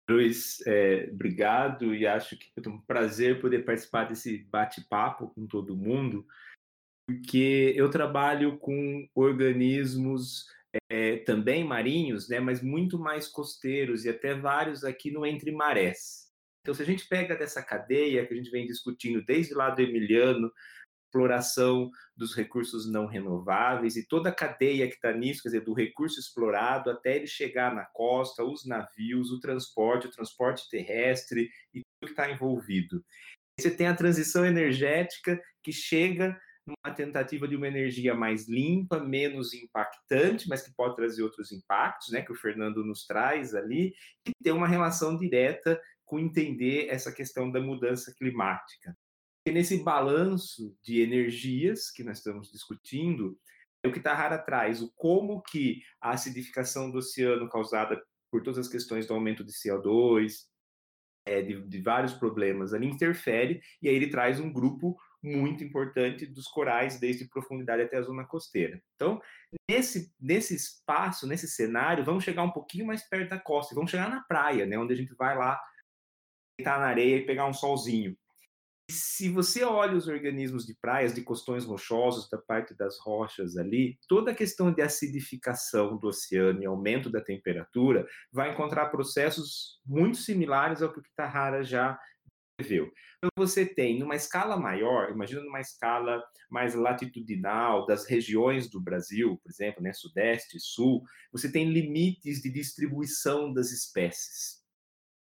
[0.08, 5.76] Luiz, é, obrigado e acho que é um prazer poder participar desse bate-papo com todo
[5.76, 6.24] mundo,
[7.08, 10.56] porque eu trabalho com organismos
[10.90, 16.28] é, também marinhos, né, mas muito mais costeiros e até vários aqui no Entre Marés.
[16.62, 19.82] Então, se a gente pega dessa cadeia que a gente vem discutindo desde lá do
[19.82, 20.52] Emiliano,
[21.08, 25.74] exploração dos recursos não renováveis e toda a cadeia que está nisso, quer dizer, do
[25.74, 31.82] recurso explorado até ele chegar na costa, os navios, o transporte, o transporte terrestre e
[31.82, 33.04] tudo que está envolvido.
[33.60, 39.54] Você tem a transição energética que chega uma tentativa de uma energia mais limpa, menos
[39.54, 43.94] impactante, mas que pode trazer outros impactos, né, que o Fernando nos traz ali,
[44.28, 48.98] e ter uma relação direta com entender essa questão da mudança climática.
[49.46, 53.38] E nesse balanço de energias que nós estamos discutindo,
[53.86, 58.68] o que Tahara traz, o como que a acidificação do oceano causada por todas as
[58.68, 60.48] questões do aumento de CO2,
[61.26, 64.98] é, de, de vários problemas ali, interfere, e aí ele traz um grupo
[65.36, 68.82] muito importante dos corais desde profundidade até a zona costeira.
[68.96, 69.22] Então,
[69.70, 74.10] nesse, nesse espaço, nesse cenário, vamos chegar um pouquinho mais perto da costa, vamos chegar
[74.10, 75.60] na praia, né, onde a gente vai lá
[76.60, 78.18] estar na areia e pegar um solzinho.
[78.90, 84.00] se você olha os organismos de praias, de costões rochosos, da parte das rochas ali,
[84.08, 90.18] toda a questão de acidificação do oceano e aumento da temperatura vai encontrar processos muito
[90.18, 92.00] similares ao que o Kitahara já
[92.58, 92.92] descreveu.
[93.18, 99.40] Então, você tem, numa escala maior, imagina numa escala mais latitudinal das regiões do Brasil,
[99.44, 104.66] por exemplo, né, sudeste, sul, você tem limites de distribuição das espécies.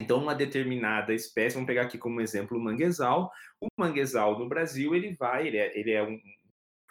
[0.00, 3.30] Então, uma determinada espécie, vamos pegar aqui como exemplo o manguezal.
[3.60, 6.18] O manguezal no Brasil, ele vai, ele é, ele é um,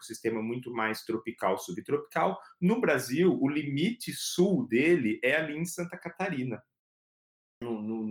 [0.02, 2.40] sistema muito mais tropical, subtropical.
[2.60, 6.62] No Brasil, o limite sul dele é ali em Santa Catarina,
[7.62, 8.04] no, no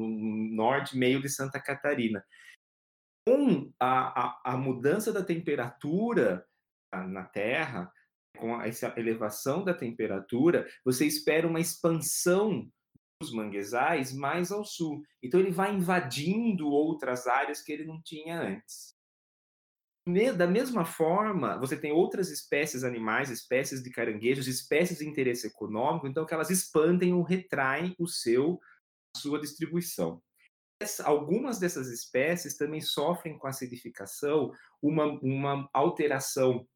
[0.61, 2.25] norte, meio de Santa Catarina.
[3.27, 6.47] Com a, a, a mudança da temperatura
[6.93, 7.91] na Terra,
[8.39, 12.71] com essa elevação da temperatura, você espera uma expansão
[13.23, 15.03] os manguezais mais ao sul.
[15.23, 18.95] Então ele vai invadindo outras áreas que ele não tinha antes.
[20.37, 26.07] Da mesma forma, você tem outras espécies animais, espécies de caranguejos, espécies de interesse econômico,
[26.07, 28.59] então que elas expandem ou retraem o seu
[29.15, 30.23] a sua distribuição.
[31.05, 34.51] Algumas dessas espécies também sofrem com acidificação
[34.83, 36.67] uma, uma alteração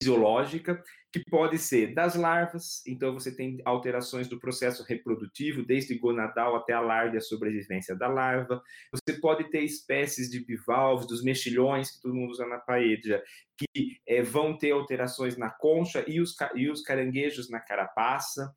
[0.00, 6.54] fisiológica, que pode ser das larvas, então você tem alterações do processo reprodutivo, desde gonadal
[6.54, 8.62] até a larva e a sobrevivência da larva.
[8.92, 13.22] Você pode ter espécies de bivalves, dos mexilhões, que todo mundo usa na paedia,
[13.56, 18.54] que é, vão ter alterações na concha e os, e os caranguejos na carapaça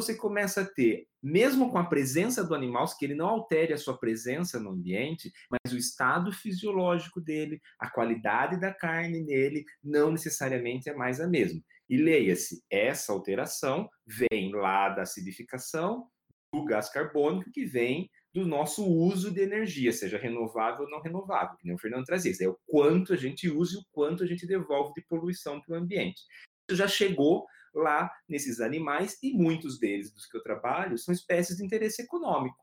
[0.00, 3.78] você começa a ter, mesmo com a presença do animal, que ele não altere a
[3.78, 10.12] sua presença no ambiente, mas o estado fisiológico dele, a qualidade da carne nele, não
[10.12, 11.60] necessariamente é mais a mesma.
[11.88, 16.06] E leia-se, essa alteração vem lá da acidificação
[16.54, 21.56] do gás carbônico que vem do nosso uso de energia, seja renovável ou não renovável,
[21.56, 22.32] que nem o Fernando trazia.
[22.40, 25.74] É o quanto a gente usa e o quanto a gente devolve de poluição para
[25.74, 26.22] o ambiente.
[26.70, 31.56] Isso já chegou lá nesses animais e muitos deles dos que eu trabalho são espécies
[31.56, 32.56] de interesse econômico.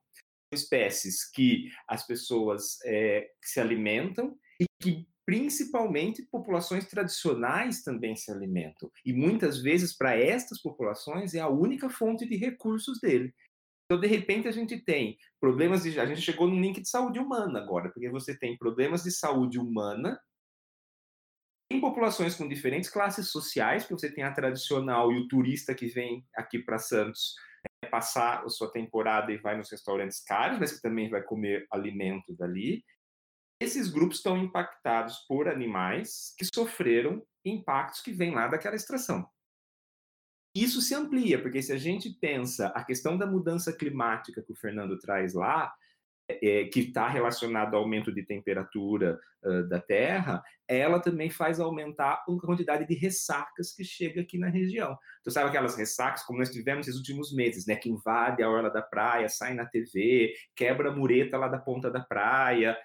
[0.54, 8.92] Espécies que as pessoas é, se alimentam e que principalmente populações tradicionais também se alimentam.
[9.04, 13.34] E muitas vezes, para estas populações, é a única fonte de recursos dele.
[13.86, 16.00] Então, de repente, a gente tem problemas de.
[16.00, 19.60] A gente chegou no link de saúde humana agora, porque você tem problemas de saúde
[19.60, 20.20] humana
[21.76, 25.88] em populações com diferentes classes sociais, porque você tem a tradicional e o turista que
[25.88, 27.36] vem aqui para Santos
[27.84, 31.68] é, passar a sua temporada e vai nos restaurantes caros, mas que também vai comer
[31.72, 32.84] alimento dali.
[33.60, 39.28] Esses grupos estão impactados por animais que sofreram impactos que vêm lá daquela extração.
[40.56, 44.56] Isso se amplia, porque se a gente pensa a questão da mudança climática que o
[44.56, 45.74] Fernando traz lá,
[46.28, 52.24] é, que está relacionado ao aumento de temperatura uh, da Terra, ela também faz aumentar
[52.28, 54.98] a quantidade de ressacas que chega aqui na região.
[55.22, 57.76] Então, sabe aquelas ressacas como nós tivemos nos últimos meses, né?
[57.76, 61.92] Que invade a orla da praia, sai na TV, quebra a mureta lá da ponta
[61.92, 62.76] da praia.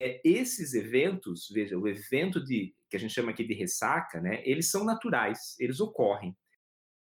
[0.00, 4.40] É, esses eventos, veja, o evento de que a gente chama aqui de ressaca, né?
[4.44, 6.34] Eles são naturais, eles ocorrem.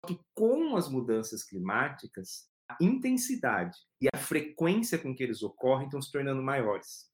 [0.07, 6.01] Que com as mudanças climáticas, a intensidade e a frequência com que eles ocorrem estão
[6.01, 7.09] se tornando maiores.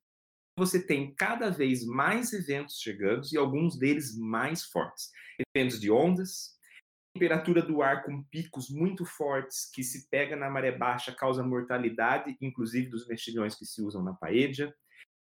[0.57, 5.11] Você tem cada vez mais eventos chegando e alguns deles mais fortes.
[5.55, 6.55] Eventos de ondas,
[7.13, 12.35] temperatura do ar com picos muito fortes que se pega na maré baixa causa mortalidade,
[12.41, 14.73] inclusive dos mexilhões que se usam na paedia.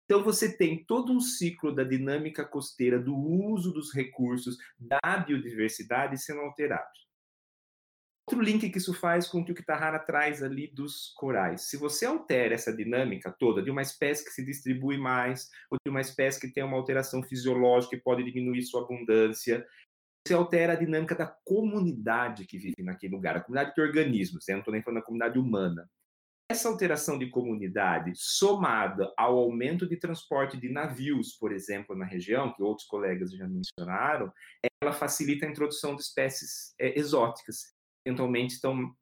[0.06, 6.18] Então você tem todo um ciclo da dinâmica costeira, do uso dos recursos, da biodiversidade
[6.18, 7.07] sendo alterado
[8.28, 11.62] outro link que isso faz com o que o Kitahara traz ali dos corais.
[11.62, 15.90] Se você altera essa dinâmica toda de uma espécie que se distribui mais, ou de
[15.90, 19.66] uma espécie que tem uma alteração fisiológica que pode diminuir sua abundância,
[20.28, 24.56] você altera a dinâmica da comunidade que vive naquele lugar, a comunidade de organismos, né?
[24.56, 25.90] não estou nem falando da comunidade humana.
[26.50, 32.54] Essa alteração de comunidade, somada ao aumento de transporte de navios, por exemplo, na região,
[32.54, 34.32] que outros colegas já mencionaram,
[34.82, 37.77] ela facilita a introdução de espécies é, exóticas
[38.08, 38.96] eventualmente estão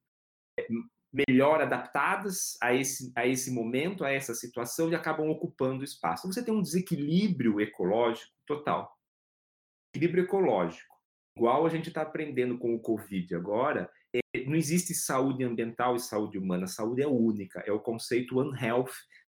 [0.59, 0.67] é,
[1.13, 6.31] melhor adaptadas a esse, a esse momento, a essa situação e acabam ocupando espaço.
[6.31, 8.93] Você tem um desequilíbrio ecológico total.
[9.93, 10.93] Equilíbrio ecológico.
[11.37, 15.99] Igual a gente está aprendendo com o Covid agora, é, não existe saúde ambiental e
[15.99, 16.67] saúde humana.
[16.67, 17.59] saúde é única.
[17.65, 18.91] É o conceito One Health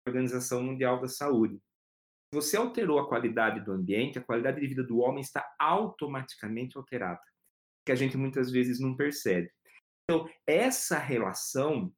[0.06, 1.60] da Organização Mundial da Saúde.
[2.34, 6.78] Se você alterou a qualidade do ambiente, a qualidade de vida do homem está automaticamente
[6.78, 7.22] alterada,
[7.86, 9.50] que a gente muitas vezes não percebe.
[10.10, 11.94] Então, essa relação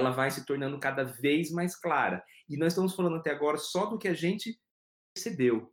[0.00, 2.24] ela vai se tornando cada vez mais clara.
[2.48, 4.58] E nós estamos falando até agora só do que a gente
[5.14, 5.72] percebeu.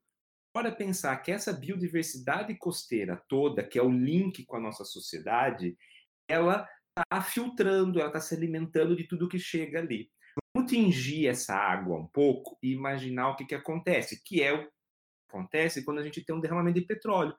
[0.56, 5.78] Bora pensar que essa biodiversidade costeira toda, que é o link com a nossa sociedade,
[6.28, 6.68] ela
[6.98, 10.12] está filtrando, ela está se alimentando de tudo que chega ali.
[10.56, 14.66] Vamos tingir essa água um pouco e imaginar o que, que acontece, que é o
[14.66, 14.72] que
[15.30, 17.36] acontece quando a gente tem um derramamento de petróleo,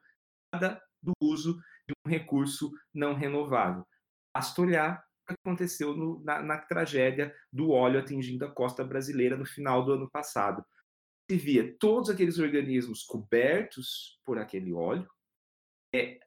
[0.53, 1.57] nada do uso
[1.87, 3.85] de um recurso não renovável.
[4.33, 9.37] Basta olhar o que aconteceu no, na, na tragédia do óleo atingindo a costa brasileira
[9.37, 10.63] no final do ano passado.
[11.29, 15.09] Se via todos aqueles organismos cobertos por aquele óleo,
[15.93, 16.19] é,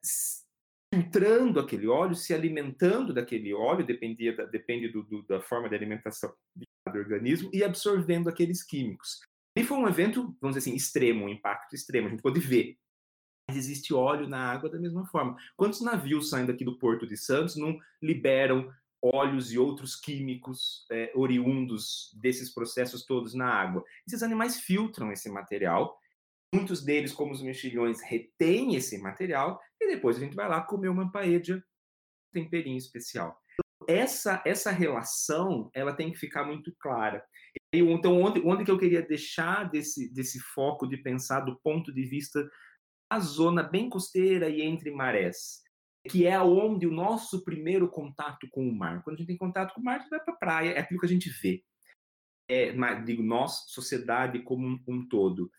[0.94, 5.74] filtrando aquele óleo, se alimentando daquele óleo, dependia da, depende do, do, da forma de
[5.74, 9.20] alimentação de cada organismo, e absorvendo aqueles químicos.
[9.56, 12.08] E foi um evento, vamos dizer assim, extremo, um impacto extremo.
[12.08, 12.76] A gente pode ver.
[13.50, 15.36] Existe óleo na água da mesma forma.
[15.56, 18.72] Quantos navios saindo aqui do Porto de Santos não liberam
[19.02, 23.84] óleos e outros químicos é, oriundos desses processos todos na água?
[24.06, 25.98] Esses animais filtram esse material
[26.54, 30.88] Muitos deles, como os mexilhões, retêm esse material e depois a gente vai lá comer
[30.88, 31.60] uma paella,
[32.32, 33.36] temperinho especial.
[33.88, 37.24] Essa, essa relação ela tem que ficar muito clara.
[37.72, 42.04] Então, onde, onde que eu queria deixar desse, desse foco de pensar do ponto de
[42.04, 42.48] vista
[43.10, 45.64] da zona bem costeira e entre marés?
[46.08, 49.02] que é onde o nosso primeiro contato com o mar.
[49.02, 50.80] Quando a gente tem contato com o mar, a gente vai para a praia, é
[50.80, 51.64] aquilo que a gente vê.
[52.46, 55.50] É, digo, nós, sociedade como um, um todo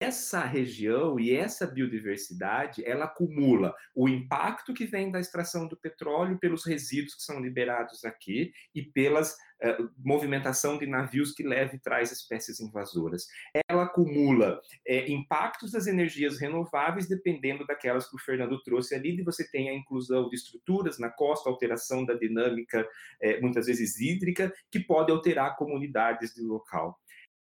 [0.00, 6.38] essa região e essa biodiversidade, ela acumula o impacto que vem da extração do petróleo
[6.38, 11.80] pelos resíduos que são liberados aqui e pelas uh, movimentação de navios que leva e
[11.80, 13.26] traz espécies invasoras.
[13.68, 19.24] Ela acumula é, impactos das energias renováveis dependendo daquelas que o Fernando trouxe ali, de
[19.24, 22.88] você tem a inclusão de estruturas na costa, alteração da dinâmica,
[23.20, 26.96] é, muitas vezes hídrica, que pode alterar comunidades de local.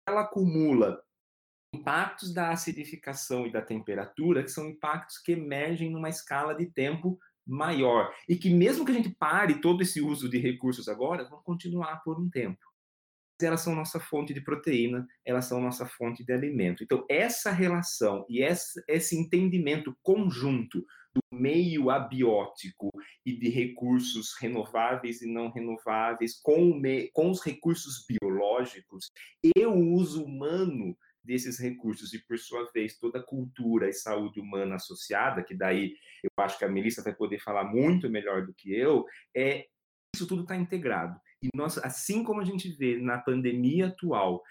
[0.08, 1.00] Ela acumula
[1.72, 7.18] impactos da acidificação e da temperatura, que são impactos que emergem numa escala de tempo
[7.46, 8.12] maior.
[8.28, 12.02] E que, mesmo que a gente pare todo esse uso de recursos agora, vão continuar
[12.02, 12.58] por um tempo.
[13.40, 16.84] Elas são nossa fonte de proteína, elas são nossa fonte de alimento.
[16.84, 22.90] Então, essa relação e esse entendimento conjunto do meio abiótico
[23.24, 26.80] e de recursos renováveis e não renováveis com,
[27.12, 29.10] com os recursos biológicos
[29.42, 34.40] e o uso humano desses recursos e, por sua vez, toda a cultura e saúde
[34.40, 38.54] humana associada, que daí eu acho que a Melissa vai poder falar muito melhor do
[38.54, 39.04] que eu,
[39.34, 39.66] é
[40.14, 41.18] isso tudo está integrado.
[41.42, 44.42] E nós, assim como a gente vê na pandemia atual,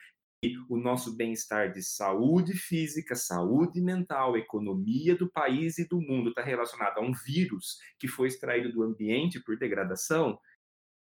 [0.70, 6.42] o nosso bem-estar de saúde física, saúde mental, economia do país e do mundo está
[6.42, 10.40] relacionado a um vírus que foi extraído do ambiente por degradação,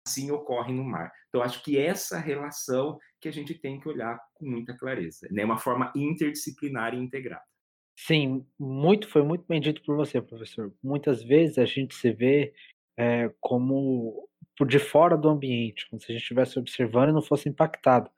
[0.06, 1.10] assim ocorre no mar.
[1.28, 5.44] Então, acho que essa relação que a gente tem que olhar com muita clareza, né?
[5.44, 7.44] Uma forma interdisciplinar e integrada.
[7.96, 10.74] Sim, muito foi muito bem dito por você, professor.
[10.82, 12.52] Muitas vezes a gente se vê
[12.98, 17.22] é, como por de fora do ambiente, como se a gente estivesse observando e não
[17.22, 18.10] fosse impactado.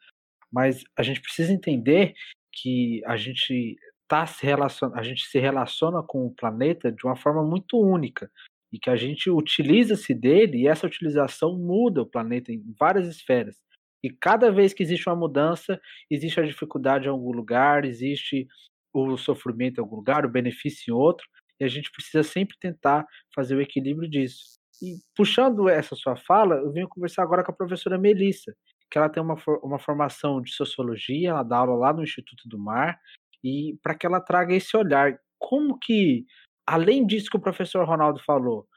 [0.51, 2.15] Mas a gente precisa entender
[2.51, 3.77] que a gente
[4.09, 8.31] tá se relaciona, a gente se relaciona com o planeta de uma forma muito única
[8.73, 13.63] e que a gente utiliza-se dele e essa utilização muda o planeta em várias esferas.
[14.05, 15.81] E cada vez que existe uma mudança,
[16.11, 18.47] existe a dificuldade em algum lugar, existe
[18.93, 21.27] o sofrimento em algum lugar, o benefício em outro,
[21.59, 24.57] e a gente precisa sempre tentar fazer o equilíbrio disso.
[24.83, 28.55] E puxando essa sua fala, eu venho conversar agora com a professora Melissa,
[28.91, 32.59] que ela tem uma, uma formação de sociologia, ela dá aula lá no Instituto do
[32.59, 33.01] Mar,
[33.43, 36.27] e para que ela traga esse olhar, como que
[36.67, 38.69] além disso que o professor Ronaldo falou,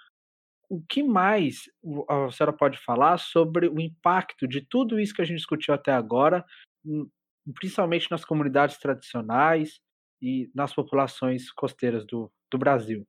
[0.70, 1.64] o que mais
[2.10, 5.92] a senhora pode falar sobre o impacto de tudo isso que a gente discutiu até
[5.92, 6.46] agora,
[6.86, 7.10] hum,
[7.56, 9.80] principalmente nas comunidades tradicionais
[10.22, 13.06] e nas populações costeiras do, do Brasil?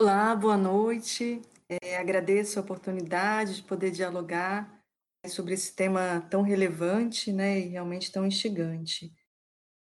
[0.00, 1.40] Olá, boa noite.
[1.82, 4.82] É, agradeço a oportunidade de poder dialogar
[5.26, 9.12] sobre esse tema tão relevante né, e realmente tão instigante.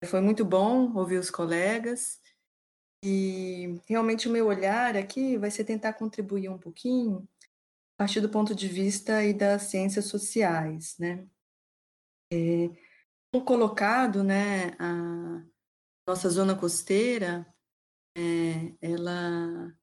[0.06, 2.20] Foi muito bom ouvir os colegas
[3.02, 7.28] e realmente o meu olhar aqui vai ser tentar contribuir um pouquinho
[7.96, 11.26] a partir do ponto de vista e das ciências sociais, né?
[12.32, 12.70] É,
[13.44, 15.44] colocado, né, a
[16.06, 17.46] nossa zona costeira,
[18.16, 19.74] é, ela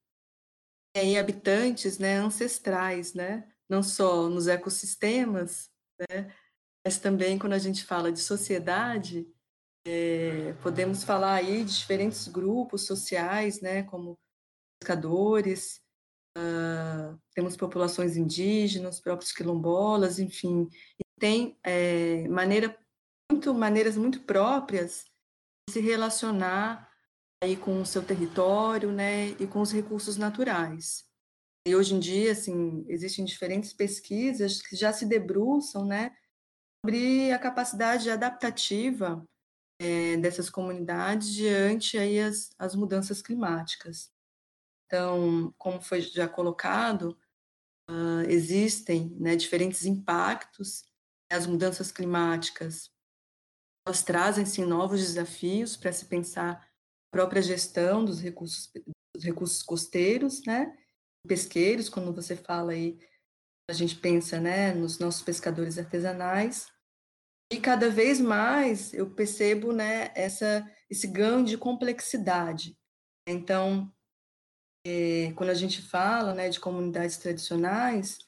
[0.94, 6.34] tem habitantes, né, ancestrais, né, não só nos ecossistemas, né,
[6.86, 9.28] mas também quando a gente fala de sociedade,
[9.86, 14.18] é, podemos falar aí de diferentes grupos sociais, né, como
[14.80, 15.80] pescadores,
[16.38, 20.68] uh, temos populações indígenas, próprios quilombolas, enfim,
[21.00, 22.78] e tem é, maneira,
[23.32, 25.06] muito, maneiras muito próprias
[25.70, 26.92] se relacionar
[27.44, 31.06] aí com o seu território, né, e com os recursos naturais.
[31.68, 36.16] E hoje em dia, assim, existem diferentes pesquisas que já se debruçam, né,
[36.84, 39.28] sobre a capacidade adaptativa
[39.80, 44.12] é, dessas comunidades diante aí as, as mudanças climáticas.
[44.86, 47.18] Então, como foi já colocado,
[47.90, 50.86] uh, existem né, diferentes impactos.
[51.32, 52.94] As mudanças climáticas
[53.88, 56.68] elas trazem sim novos desafios para se pensar a
[57.12, 58.72] própria gestão dos recursos,
[59.16, 60.76] dos recursos costeiros, né?
[61.28, 63.00] Pesqueiros, quando você fala aí,
[63.70, 66.68] a gente pensa, né, nos nossos pescadores artesanais.
[67.56, 72.78] E cada vez mais eu percebo, né, essa esse ganho de complexidade.
[73.26, 73.90] Então,
[74.86, 78.20] é, quando a gente fala, né, de comunidades tradicionais,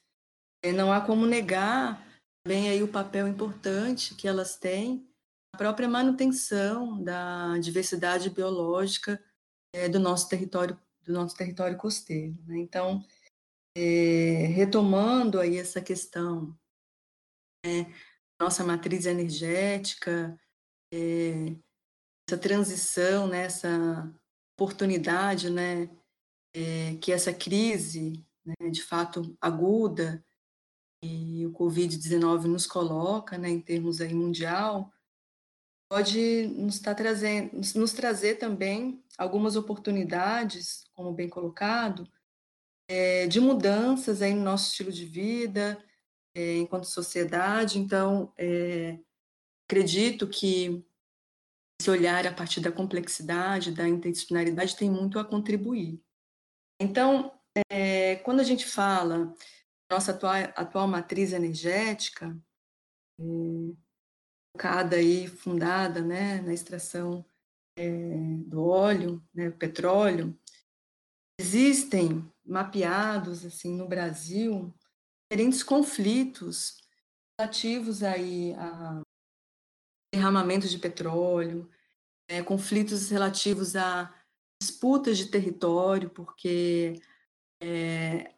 [0.64, 2.08] é, não há como negar
[2.48, 5.06] bem aí o papel importante que elas têm
[5.54, 9.22] a própria manutenção da diversidade biológica
[9.76, 12.38] é, do nosso território do nosso território costeiro.
[12.46, 12.60] Né?
[12.60, 13.04] Então,
[14.56, 16.58] retomando aí essa questão,
[17.66, 17.94] né,
[18.40, 20.40] nossa matriz energética,
[20.94, 21.56] é,
[22.28, 24.14] essa transição, né, essa
[24.56, 25.90] oportunidade, né,
[26.54, 30.24] é, que essa crise, né, de fato aguda,
[31.04, 34.92] e o Covid-19 nos coloca, né, em termos aí mundial,
[35.90, 42.10] pode nos, tá trazendo, nos trazer também algumas oportunidades, como bem colocado,
[42.90, 45.84] é, de mudanças aí no nosso estilo de vida,
[46.38, 47.80] é, enquanto sociedade.
[47.80, 49.00] Então, é,
[49.68, 50.86] acredito que
[51.82, 56.00] esse olhar a partir da complexidade, da interdisciplinaridade, tem muito a contribuir.
[56.80, 57.36] Então,
[57.72, 59.34] é, quando a gente fala
[59.92, 62.38] nossa atual, atual matriz energética,
[63.20, 63.24] é,
[64.56, 67.26] focada aí, fundada né, na extração
[67.76, 67.90] é,
[68.46, 70.38] do óleo, né, petróleo,
[71.40, 74.74] existem mapeados assim no Brasil
[75.30, 76.78] diferentes conflitos
[77.40, 79.02] relativos aí a
[80.14, 81.70] derramamento de petróleo,
[82.30, 84.14] é, conflitos relativos a
[84.62, 87.02] disputas de território, porque
[87.62, 88.34] é,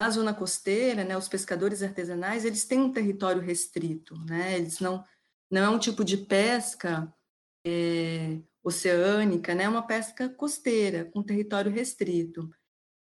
[0.00, 5.04] na zona costeira, né, os pescadores artesanais, eles têm um território restrito, né, eles não
[5.50, 7.14] não é um tipo de pesca
[7.66, 9.64] é, oceânica, né?
[9.64, 12.50] É uma pesca costeira, com território restrito.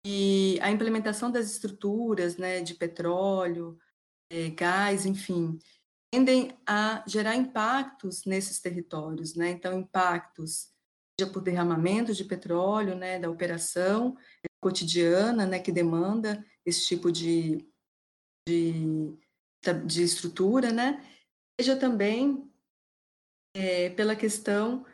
[0.05, 3.77] E a implementação das estruturas né, de petróleo,
[4.31, 5.59] é, gás, enfim,
[6.11, 9.51] tendem a gerar impactos nesses territórios, né?
[9.51, 10.71] Então, impactos
[11.19, 14.17] seja por derramamento de petróleo, né, da operação
[14.59, 17.67] cotidiana, né, que demanda esse tipo de,
[18.47, 19.15] de,
[19.85, 21.03] de estrutura, né,
[21.59, 22.49] seja também
[23.55, 24.85] é, pela questão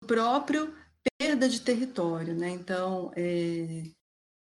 [0.00, 0.74] do próprio
[1.18, 2.50] perda de território, né?
[2.50, 3.84] Então, é,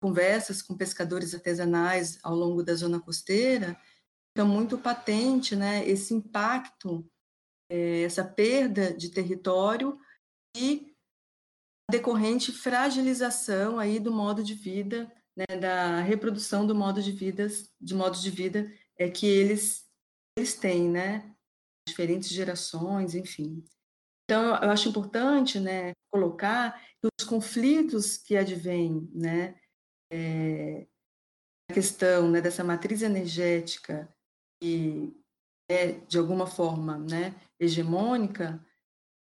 [0.02, 3.80] conversas com pescadores artesanais ao longo da zona costeira,
[4.28, 5.88] fica muito patente, né?
[5.88, 7.08] Esse impacto,
[7.70, 9.96] é, essa perda de território
[10.56, 10.92] e
[11.88, 15.56] decorrente fragilização aí do modo de vida, né?
[15.60, 17.46] Da reprodução do modo de vida,
[17.80, 19.88] de modos de vida é que eles
[20.36, 21.32] eles têm, né?
[21.86, 23.64] diferentes gerações, enfim.
[24.24, 29.54] Então, eu acho importante, né, colocar que os conflitos que advêm, né,
[30.12, 30.86] é,
[31.70, 34.12] a questão né, dessa matriz energética
[34.60, 35.16] que
[35.68, 38.64] é, de alguma forma, né, hegemônica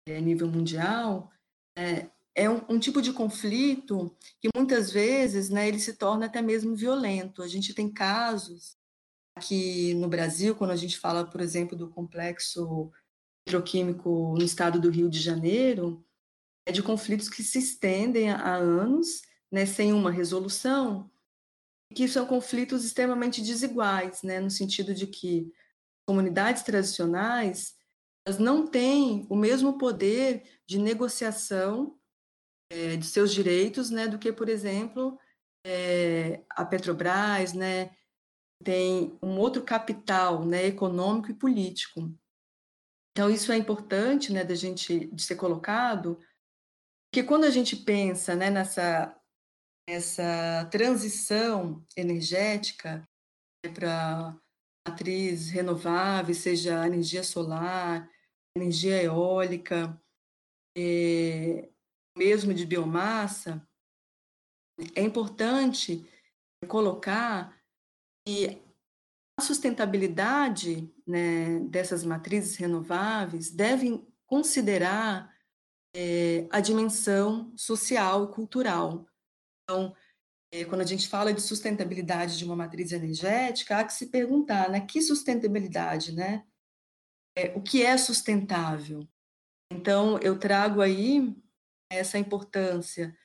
[0.07, 1.31] é, a nível mundial,
[1.77, 6.41] é, é um, um, tipo de conflito que muitas vezes, né, ele se torna até
[6.41, 7.43] mesmo violento.
[7.43, 8.77] A gente tem casos
[9.37, 12.91] Aqui no Brasil, quando a gente fala, por exemplo, do complexo
[13.45, 16.03] petroquímico no estado do Rio de Janeiro,
[16.65, 19.21] é de conflitos que se estendem há anos,
[19.51, 21.09] né, sem uma resolução,
[21.93, 25.51] que são conflitos extremamente desiguais, né, no sentido de que
[26.05, 27.75] comunidades tradicionais
[28.25, 31.97] elas não têm o mesmo poder de negociação
[32.69, 35.17] é, de seus direitos, né, do que, por exemplo,
[35.65, 37.95] é, a Petrobras, né,
[38.63, 42.13] tem um outro capital né, econômico e político.
[43.11, 46.19] Então, isso é importante né, da gente, de ser colocado,
[47.09, 49.16] porque quando a gente pensa né, nessa
[49.87, 53.07] essa transição energética
[53.65, 54.37] né, para
[54.87, 58.09] matriz renovável, seja energia solar,
[58.55, 59.99] energia eólica,
[60.77, 61.69] é,
[62.17, 63.65] mesmo de biomassa,
[64.95, 66.05] é importante
[66.67, 67.57] colocar
[68.27, 68.61] e
[69.39, 75.33] a sustentabilidade né, dessas matrizes renováveis deve considerar
[75.95, 79.05] é, a dimensão social e cultural.
[79.69, 79.93] Então,
[80.51, 84.69] é, quando a gente fala de sustentabilidade de uma matriz energética, há que se perguntar,
[84.69, 86.45] né, que sustentabilidade, né?
[87.37, 89.05] É, o que é sustentável?
[89.69, 91.35] Então, eu trago aí
[91.91, 93.15] essa importância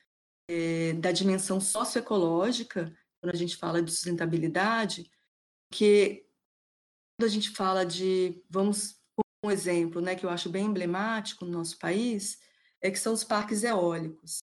[0.49, 5.09] é, da dimensão socioecológica, quando a gente fala de sustentabilidade,
[5.71, 6.27] que
[7.17, 9.01] quando a gente fala de, vamos
[9.45, 12.39] um exemplo, né, que eu acho bem emblemático no nosso país,
[12.81, 14.41] é que são os parques eólicos.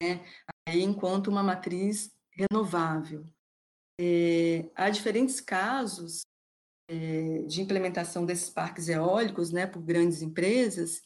[0.00, 0.24] Né?
[0.66, 3.24] Aí, enquanto uma matriz renovável.
[4.00, 6.22] É, há diferentes casos
[6.88, 11.02] é, de implementação desses parques eólicos né, por grandes empresas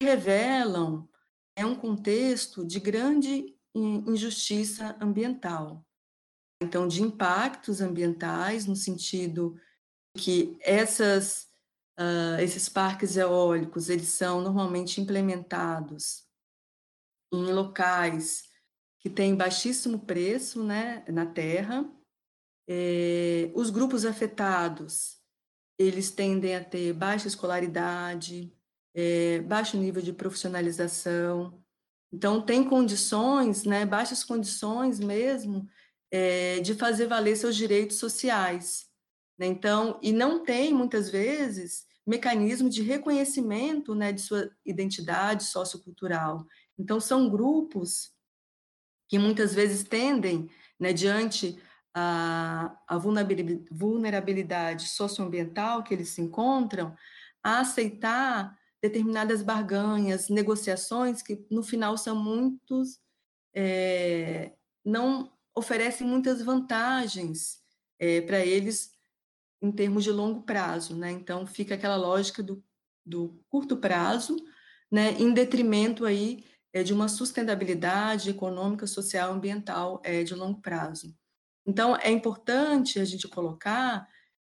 [0.00, 1.08] que revelam
[1.56, 5.84] é um contexto de grande injustiça ambiental.
[6.62, 9.56] Então, de impactos ambientais, no sentido
[10.16, 11.48] que essas,
[11.98, 16.24] uh, esses parques eólicos, eles são normalmente implementados
[17.34, 18.44] em locais
[19.00, 21.84] que têm baixíssimo preço né, na terra.
[22.68, 25.18] É, os grupos afetados,
[25.78, 28.52] eles tendem a ter baixa escolaridade,
[28.94, 31.62] é, baixo nível de profissionalização.
[32.12, 35.68] Então, tem condições, né, baixas condições mesmo,
[36.10, 38.86] é, de fazer valer seus direitos sociais.
[39.38, 39.46] Né?
[39.46, 46.46] Então, e não tem, muitas vezes, mecanismo de reconhecimento né, de sua identidade sociocultural.
[46.78, 48.12] Então, são grupos
[49.08, 51.58] que muitas vezes tendem, né, diante
[51.94, 56.96] a, a vulnerabilidade socioambiental que eles se encontram,
[57.42, 62.98] a aceitar determinadas barganhas, negociações que no final são muitos,
[63.54, 64.52] é,
[64.84, 67.62] não oferecem muitas vantagens
[67.98, 68.92] é, para eles
[69.62, 71.10] em termos de longo prazo, né?
[71.10, 72.62] Então fica aquela lógica do,
[73.06, 74.36] do curto prazo,
[74.90, 76.44] né, em detrimento aí
[76.74, 81.16] é, de uma sustentabilidade econômica, social, ambiental é, de longo prazo.
[81.64, 84.06] Então é importante a gente colocar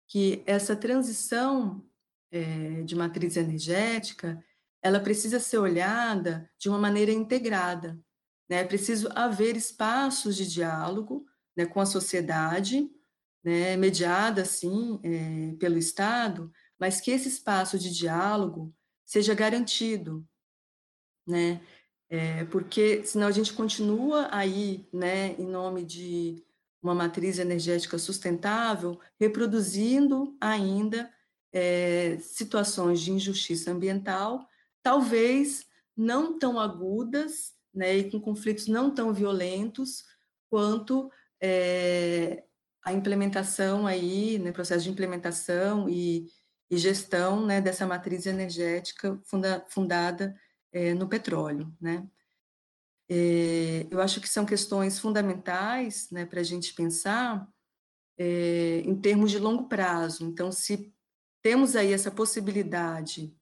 [0.06, 1.82] que essa transição
[2.30, 4.44] é, de matriz energética,
[4.82, 7.98] ela precisa ser olhada de uma maneira integrada.
[8.48, 8.58] Né?
[8.58, 11.24] É preciso haver espaços de diálogo
[11.56, 12.88] né, com a sociedade,
[13.42, 18.74] né, mediada, assim, é, pelo Estado, mas que esse espaço de diálogo
[19.06, 20.26] seja garantido,
[21.26, 21.60] né?
[22.12, 26.44] É, porque senão a gente continua aí, né, em nome de
[26.82, 31.08] uma matriz energética sustentável, reproduzindo ainda
[31.52, 34.44] é, situações de injustiça ambiental,
[34.82, 40.04] talvez não tão agudas, né, e com conflitos não tão violentos
[40.48, 42.42] quanto é,
[42.82, 46.26] a implementação aí, né, processo de implementação e,
[46.68, 50.34] e gestão né, dessa matriz energética funda, fundada
[50.72, 52.08] é, no petróleo, né.
[53.08, 57.48] É, eu acho que são questões fundamentais né, para a gente pensar
[58.16, 60.24] é, em termos de longo prazo.
[60.24, 60.94] Então, se
[61.42, 63.36] temos aí essa possibilidade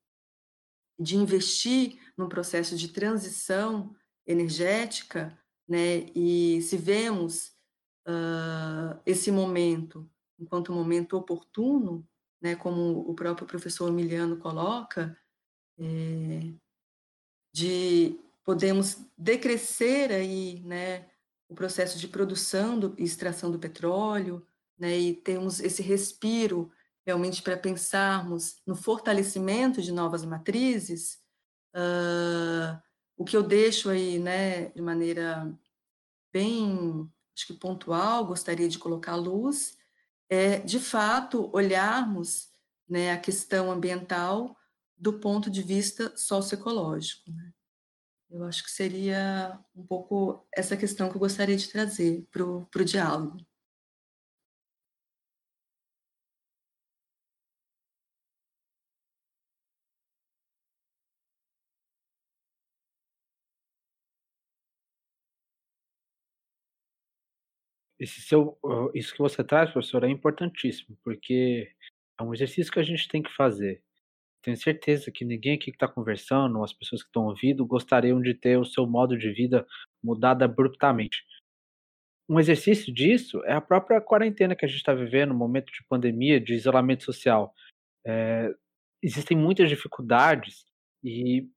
[0.99, 3.95] de investir num processo de transição
[4.27, 7.53] energética, né, e se vemos
[8.07, 12.07] uh, esse momento enquanto momento oportuno,
[12.41, 15.19] né, como o próprio professor Emiliano coloca,
[15.79, 16.53] é,
[17.53, 21.07] de podemos decrescer aí, né,
[21.49, 24.47] o processo de produção e extração do petróleo,
[24.79, 26.71] né, e temos esse respiro
[27.07, 31.19] realmente para pensarmos no fortalecimento de novas matrizes,
[31.75, 32.79] uh,
[33.17, 35.51] o que eu deixo aí, né, de maneira
[36.33, 39.77] bem, acho que pontual, gostaria de colocar à luz,
[40.29, 42.49] é, de fato, olharmos
[42.89, 44.55] né, a questão ambiental
[44.99, 47.31] do ponto de vista socioecológico.
[47.31, 47.53] Né?
[48.31, 52.85] Eu acho que seria um pouco essa questão que eu gostaria de trazer para o
[52.85, 53.39] diálogo.
[68.07, 68.59] seu,
[68.95, 71.73] isso que você traz, professor, é importantíssimo, porque
[72.19, 73.83] é um exercício que a gente tem que fazer.
[74.43, 78.35] Tenho certeza que ninguém aqui que está conversando, as pessoas que estão ouvindo, gostariam de
[78.35, 79.67] ter o seu modo de vida
[80.03, 81.25] mudado abruptamente.
[82.29, 85.85] Um exercício disso é a própria quarentena que a gente está vivendo, um momento de
[85.89, 87.53] pandemia, de isolamento social.
[88.07, 88.53] É,
[89.03, 90.67] existem muitas dificuldades
[91.03, 91.49] e,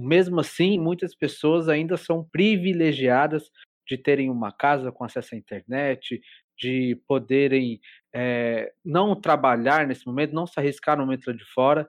[0.00, 3.50] mesmo assim, muitas pessoas ainda são privilegiadas
[3.86, 6.20] de terem uma casa com acesso à internet,
[6.58, 7.80] de poderem
[8.14, 11.88] é, não trabalhar nesse momento, não se arriscar no momento lá de fora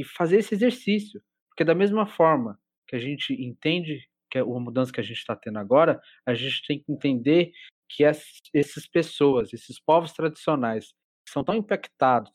[0.00, 1.22] e fazer esse exercício.
[1.48, 5.18] Porque da mesma forma que a gente entende que é a mudança que a gente
[5.18, 7.52] está tendo agora, a gente tem que entender
[7.88, 10.86] que essas pessoas, esses povos tradicionais,
[11.24, 12.32] que são tão impactados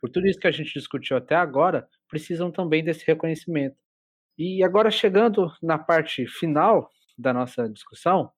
[0.00, 3.76] por tudo isso que a gente discutiu até agora, precisam também desse reconhecimento.
[4.36, 8.32] E agora, chegando na parte final da nossa discussão,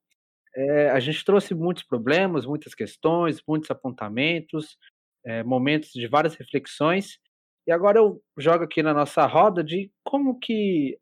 [0.54, 4.76] é, a gente trouxe muitos problemas, muitas questões, muitos apontamentos,
[5.24, 7.18] é, momentos de várias reflexões.
[7.66, 10.98] E agora eu jogo aqui na nossa roda de como que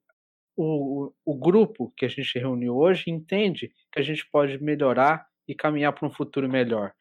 [0.56, 5.54] o, o grupo que a gente reuniu hoje entende que a gente pode melhorar e
[5.54, 6.90] caminhar para um futuro melhor.
[6.90, 6.92] O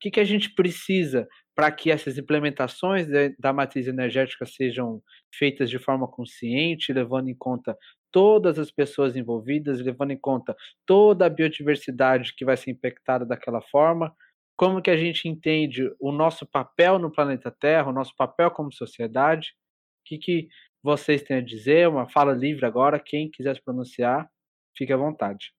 [0.00, 3.06] que, que a gente precisa para que essas implementações
[3.38, 5.00] da matriz energética sejam
[5.32, 7.78] feitas de forma consciente, levando em conta
[8.10, 10.54] todas as pessoas envolvidas, levando em conta
[10.84, 14.14] toda a biodiversidade que vai ser impactada daquela forma,
[14.56, 18.72] como que a gente entende o nosso papel no planeta Terra, o nosso papel como
[18.72, 19.54] sociedade,
[20.00, 20.48] o que, que
[20.82, 24.30] vocês têm a dizer, uma fala livre agora, quem quiser se pronunciar,
[24.76, 25.52] fique à vontade.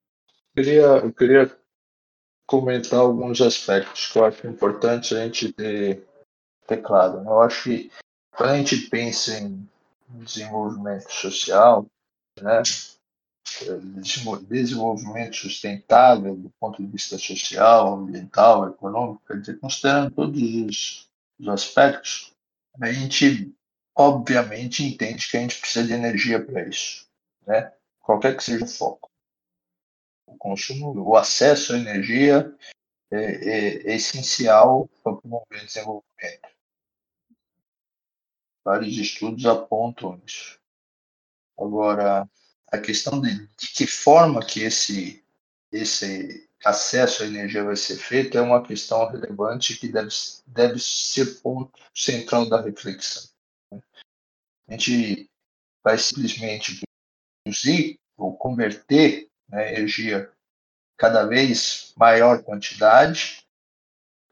[0.55, 1.57] Eu queria, eu queria
[2.45, 6.05] comentar alguns aspectos que eu acho importante a gente ter,
[6.67, 7.17] ter claro.
[7.19, 7.91] Eu acho que
[8.31, 9.67] quando a gente pensa em
[10.09, 11.85] desenvolvimento social,
[12.39, 12.61] né,
[14.47, 21.47] desenvolvimento sustentável do ponto de vista social, ambiental, econômico, quer dizer, considerando todos os, os
[21.47, 22.33] aspectos,
[22.81, 23.53] a gente
[23.95, 27.07] obviamente entende que a gente precisa de energia para isso,
[27.47, 27.71] né?
[28.01, 29.09] qualquer que seja o foco.
[30.27, 32.53] O consumo, o acesso à energia
[33.11, 36.49] é, é, é essencial para promover o desenvolvimento.
[38.63, 40.59] Vários estudos apontam isso.
[41.57, 42.27] Agora,
[42.71, 45.23] a questão de, de que forma que esse,
[45.71, 50.09] esse acesso à energia vai ser feito é uma questão relevante que deve,
[50.47, 53.29] deve ser ponto central da reflexão.
[54.67, 55.29] A gente
[55.83, 56.81] vai simplesmente
[57.43, 60.31] produzir ou converter né, energia
[60.97, 63.45] cada vez maior quantidade,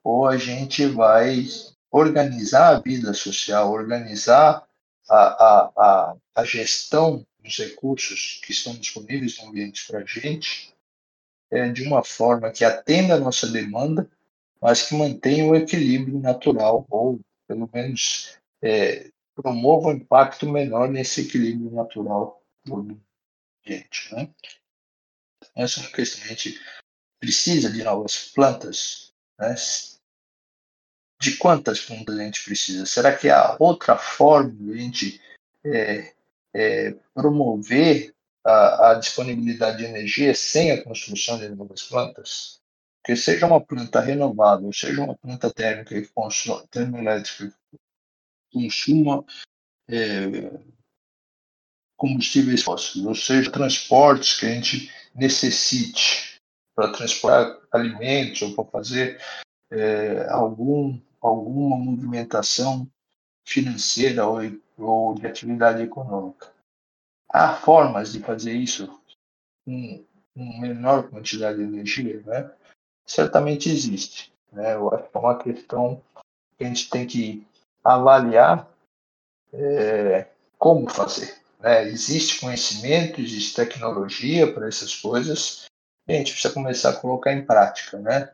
[0.04, 1.46] ou a gente vai
[1.92, 4.68] organizar a vida social, organizar
[5.08, 10.74] a, a, a, a gestão dos recursos que estão disponíveis no ambiente para a gente
[11.52, 14.10] é, de uma forma que atenda a nossa demanda,
[14.60, 21.22] mas que mantenha o equilíbrio natural, ou pelo menos é, promova um impacto menor nesse
[21.22, 24.16] equilíbrio natural do ambiente.
[24.16, 24.30] Né?
[25.56, 26.24] Essa é uma questão.
[26.24, 26.60] A gente
[27.20, 29.14] precisa de novas plantas.
[29.38, 29.54] Né?
[31.22, 32.86] De quantas plantas a gente precisa?
[32.86, 35.22] Será que há outra forma de a gente
[35.64, 36.14] é,
[36.54, 38.14] é, promover
[38.46, 42.60] a, a, disponibilidade de energia sem a construção de novas plantas?
[43.04, 47.54] Que seja uma planta renovável, seja uma planta térmica que consome, termoelétrica
[48.54, 49.26] consuma
[49.90, 50.52] é,
[51.98, 56.40] combustíveis fósseis, ou seja, transportes que a gente necessite
[56.76, 59.22] para transportar alimentos ou para fazer
[59.72, 62.88] é, algum, alguma movimentação
[63.46, 64.40] financeira ou,
[64.78, 66.52] ou de atividade econômica.
[67.30, 69.00] Há formas de fazer isso
[69.66, 70.06] com,
[70.36, 72.52] menor quantidade de energia, né?
[73.06, 74.34] Certamente existe.
[74.52, 74.76] Né?
[74.76, 76.02] Eu acho que é uma questão
[76.58, 77.48] que a gente tem que
[77.84, 78.68] avaliar
[79.52, 81.36] é, como fazer.
[81.60, 81.84] Né?
[81.84, 85.66] Existe conhecimento, existe tecnologia para essas coisas,
[86.08, 87.98] e a gente precisa começar a colocar em prática.
[88.00, 88.32] Né?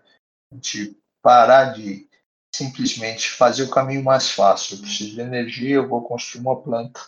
[0.51, 2.08] A gente parar de
[2.53, 4.75] simplesmente fazer o caminho mais fácil.
[4.75, 6.99] Eu preciso de energia, eu vou construir uma planta.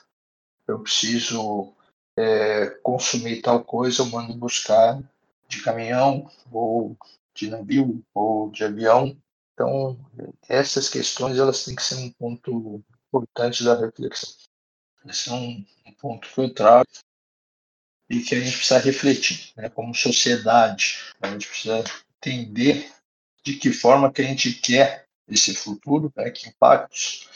[0.68, 1.74] Eu preciso
[2.18, 5.02] é, consumir tal coisa, eu mando buscar
[5.48, 6.98] de caminhão, ou
[7.34, 9.18] de navio, ou de avião.
[9.54, 10.00] Então,
[10.48, 14.34] essas questões elas têm que ser um ponto importante da reflexão.
[15.06, 16.90] Esse é um, um ponto que eu trago
[18.10, 19.70] e que a gente precisa refletir, né?
[19.70, 20.98] como sociedade.
[21.22, 21.84] A gente precisa
[22.18, 22.92] entender
[23.44, 26.30] de que forma que a gente quer esse futuro, né?
[26.30, 27.30] que impactos,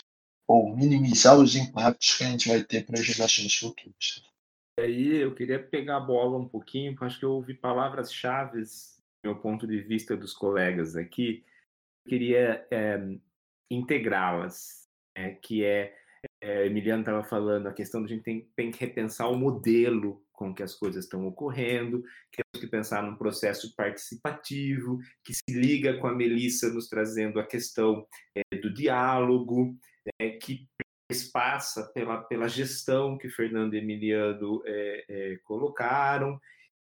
[0.48, 4.24] ou minimizar os impactos que a gente vai ter para gerações futuras.
[4.80, 8.68] Aí eu queria pegar a bola um pouquinho, porque acho que eu ouvi palavras-chave, do
[9.24, 11.46] meu ponto de vista dos colegas aqui,
[12.06, 13.00] queria é,
[13.72, 15.98] integrá-las, é, que é,
[16.42, 20.25] é Emiliano estava falando, a questão de a gente tem, tem, que repensar o modelo
[20.36, 25.98] com que as coisas estão ocorrendo, temos que pensar num processo participativo, que se liga
[25.98, 28.06] com a Melissa nos trazendo a questão
[28.36, 29.76] é, do diálogo,
[30.20, 30.68] é, que
[31.32, 36.40] passa pela, pela gestão que Fernando e Emiliano é, colocaram,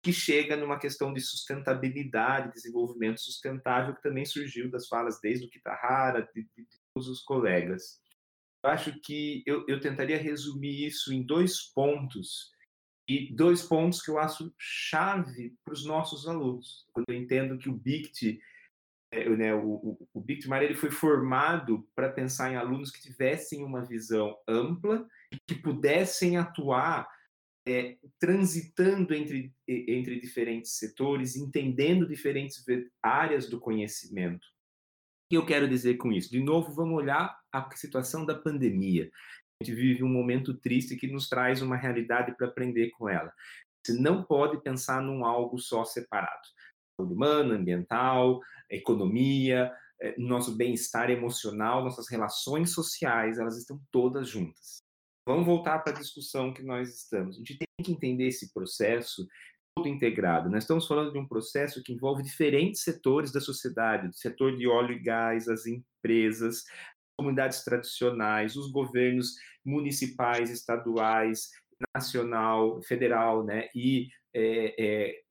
[0.04, 5.50] que chega numa questão de sustentabilidade, desenvolvimento sustentável, que também surgiu das falas desde o
[5.50, 8.00] Kitahara, de, de, de todos os colegas.
[8.64, 12.52] Eu acho que eu, eu tentaria resumir isso em dois pontos
[13.10, 16.86] E dois pontos que eu acho chave para os nossos alunos.
[16.93, 18.39] Quando eu entendo que o BICT,
[19.12, 23.84] é, né, o, o, o ele foi formado para pensar em alunos que tivessem uma
[23.84, 27.10] visão ampla e que pudessem atuar
[27.68, 32.64] é, transitando entre, entre diferentes setores, entendendo diferentes
[33.01, 34.45] áreas do conhecimento.
[34.45, 36.32] O que eu quero dizer com isso?
[36.32, 39.10] De novo, vamos olhar a situação da pandemia.
[39.62, 43.34] A gente vive um momento triste que nos traz uma realidade para aprender com ela.
[43.86, 46.47] Você não pode pensar num algo só separado.
[46.95, 48.39] Saúde humana, ambiental,
[48.70, 49.70] economia,
[50.01, 54.78] é, nosso bem-estar emocional, nossas relações sociais, elas estão todas juntas.
[55.28, 57.36] Vamos voltar para a discussão que nós estamos.
[57.36, 59.28] A gente tem que entender esse processo
[59.76, 60.49] todo integrado.
[60.49, 64.68] Nós estamos falando de um processo que envolve diferentes setores da sociedade, o setor de
[64.68, 66.64] óleo e gás, as empresas,
[67.20, 71.50] comunidades tradicionais, os governos municipais, estaduais,
[71.94, 75.22] nacional, federal, né, e é, é,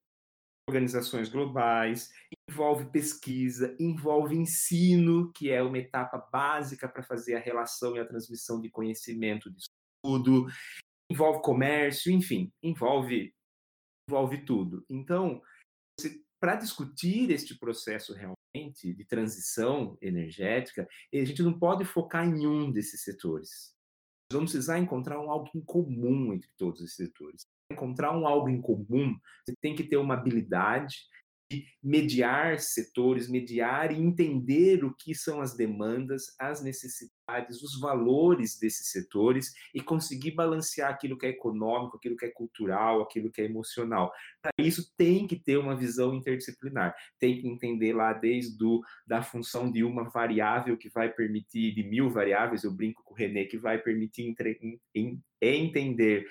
[0.69, 2.11] organizações globais,
[2.47, 8.07] envolve pesquisa, envolve ensino, que é uma etapa básica para fazer a relação e a
[8.07, 10.47] transmissão de conhecimento, de estudo,
[11.11, 13.33] envolve comércio, enfim, envolve
[14.07, 14.85] envolve tudo.
[14.91, 15.43] Então,
[16.41, 18.38] para discutir este processo realmente
[18.95, 23.75] de transição energética, a gente não pode focar em um desses setores.
[24.31, 27.47] Nós vamos precisar encontrar um algo em comum entre todos esses setores.
[27.73, 30.97] Encontrar um algo em comum, você tem que ter uma habilidade
[31.51, 37.19] de mediar setores, mediar e entender o que são as demandas, as necessidades
[37.63, 43.03] os valores desses setores e conseguir balancear aquilo que é econômico, aquilo que é cultural,
[43.03, 44.11] aquilo que é emocional.
[44.41, 49.23] Para isso tem que ter uma visão interdisciplinar, tem que entender lá desde do, da
[49.23, 53.45] função de uma variável que vai permitir, de mil variáveis, eu brinco com o René,
[53.45, 56.27] que vai permitir entre, em, entender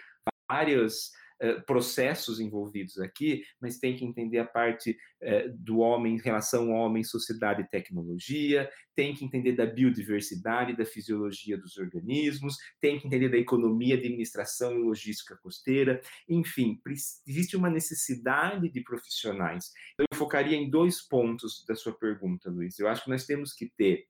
[0.49, 6.19] várias eh, processos envolvidos aqui, mas tem que entender a parte uh, do homem em
[6.19, 12.57] relação ao homem, sociedade e tecnologia, tem que entender da biodiversidade, da fisiologia dos organismos,
[12.81, 16.81] tem que entender da economia, administração e logística costeira, enfim,
[17.27, 19.71] existe uma necessidade de profissionais.
[19.99, 22.79] Eu focaria em dois pontos da sua pergunta, Luiz.
[22.79, 24.07] Eu acho que nós temos que ter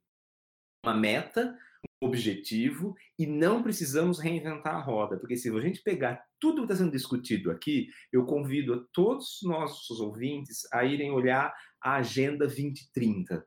[0.86, 1.58] uma meta,
[2.02, 6.76] objetivo e não precisamos reinventar a roda, porque se a gente pegar tudo que está
[6.76, 12.46] sendo discutido aqui, eu convido a todos os nossos ouvintes a irem olhar a Agenda
[12.46, 13.46] 2030.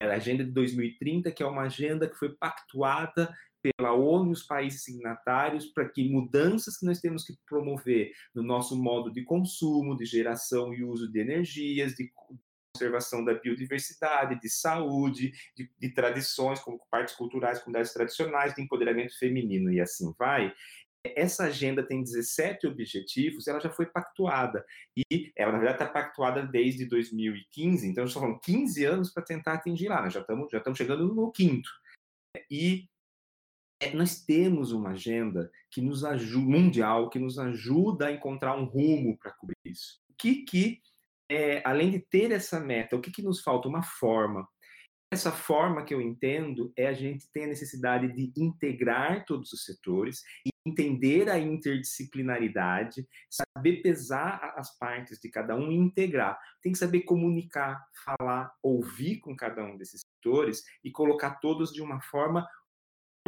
[0.00, 4.32] É a Agenda de 2030, que é uma agenda que foi pactuada pela ONU e
[4.32, 9.24] os países signatários para que mudanças que nós temos que promover no nosso modo de
[9.24, 12.12] consumo, de geração e uso de energias, de
[12.76, 19.18] conservação da biodiversidade, de saúde, de, de tradições, como partes culturais, comunidades tradicionais, de empoderamento
[19.18, 20.52] feminino e assim vai,
[21.14, 24.64] essa agenda tem 17 objetivos, ela já foi pactuada.
[24.96, 29.54] E ela, na verdade, está pactuada desde 2015, então, só falando 15 anos para tentar
[29.54, 31.70] atingir lá, nós já estamos já estamos chegando no quinto.
[32.50, 32.88] E
[33.80, 38.64] é, nós temos uma agenda que nos ajuda, mundial, que nos ajuda a encontrar um
[38.64, 40.00] rumo para cobrir isso.
[40.10, 40.80] O que que
[41.30, 43.68] é, além de ter essa meta, o que, que nos falta?
[43.68, 44.46] Uma forma.
[45.12, 49.64] Essa forma que eu entendo é a gente ter a necessidade de integrar todos os
[49.64, 50.22] setores,
[50.66, 56.36] entender a interdisciplinaridade, saber pesar as partes de cada um e integrar.
[56.60, 61.80] Tem que saber comunicar, falar, ouvir com cada um desses setores e colocar todos de
[61.80, 62.46] uma forma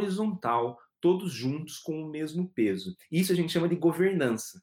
[0.01, 2.95] horizontal, todos juntos com o mesmo peso.
[3.09, 4.61] Isso a gente chama de governança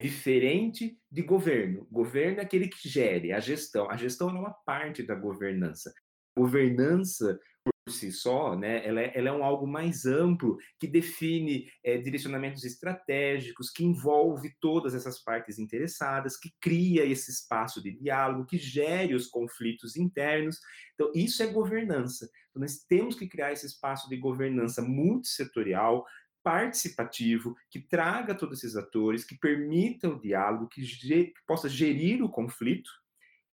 [0.00, 1.86] diferente de governo.
[1.90, 3.90] Governo é aquele que gere, a gestão.
[3.90, 5.92] A gestão é uma parte da governança.
[6.36, 7.38] Governança,
[7.84, 11.98] por si só, né, ela, é, ela é um algo mais amplo que define é,
[11.98, 18.56] direcionamentos estratégicos, que envolve todas essas partes interessadas, que cria esse espaço de diálogo, que
[18.56, 20.58] gere os conflitos internos.
[20.94, 22.30] Então, isso é governança.
[22.50, 26.06] Então, nós temos que criar esse espaço de governança multissetorial,
[26.42, 32.28] participativo, que traga todos esses atores, que permita o diálogo, que, que possa gerir o
[32.28, 32.90] conflito,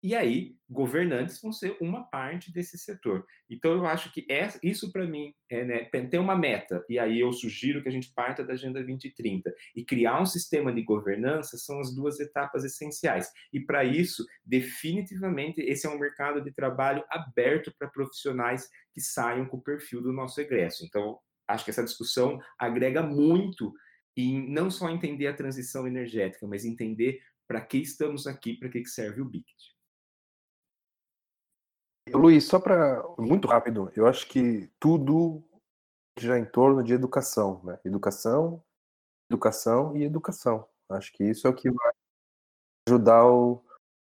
[0.02, 3.26] e aí governantes vão ser uma parte desse setor.
[3.50, 7.18] Então eu acho que essa, isso para mim é né, tem uma meta e aí
[7.18, 11.56] eu sugiro que a gente parta da agenda 2030 e criar um sistema de governança
[11.56, 13.28] são as duas etapas essenciais.
[13.52, 19.46] E para isso, definitivamente esse é um mercado de trabalho aberto para profissionais que saiam
[19.46, 20.84] com o perfil do nosso egresso.
[20.84, 21.18] Então
[21.48, 23.72] acho que essa discussão agrega muito
[24.16, 28.84] em não só entender a transição energética, mas entender para que estamos aqui, para que
[28.86, 29.76] serve o BICT.
[32.12, 35.42] Luiz, só para muito rápido, eu acho que tudo
[36.18, 37.78] gira em torno de educação, né?
[37.84, 38.62] Educação,
[39.30, 40.66] educação e educação.
[40.88, 41.92] Acho que isso é o que vai
[42.88, 43.62] ajudar o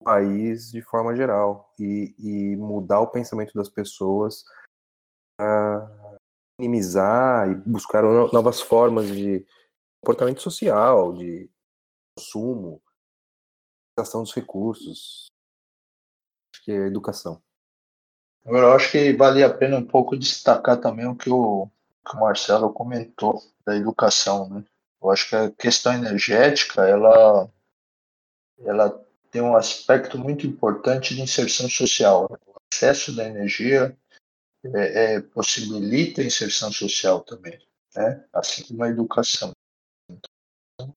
[0.02, 4.42] país de forma geral e, e mudar o pensamento das pessoas
[5.38, 6.01] a
[6.62, 8.02] minimizar e buscar
[8.32, 9.44] novas formas de
[10.00, 11.50] comportamento social, de
[12.16, 12.80] consumo,
[13.90, 15.26] utilização dos recursos.
[16.54, 17.42] Acho que é educação.
[18.44, 21.68] Agora, eu acho que vale a pena um pouco destacar também o que o,
[22.08, 24.64] que o Marcelo comentou da educação, né?
[25.00, 27.50] Eu acho que a questão energética, ela,
[28.60, 32.26] ela tem um aspecto muito importante de inserção social.
[32.46, 33.96] O acesso da energia
[34.64, 37.58] é, é, possibilita a inserção social também,
[37.96, 38.24] né?
[38.32, 39.52] assim como a educação.
[40.08, 40.94] Então,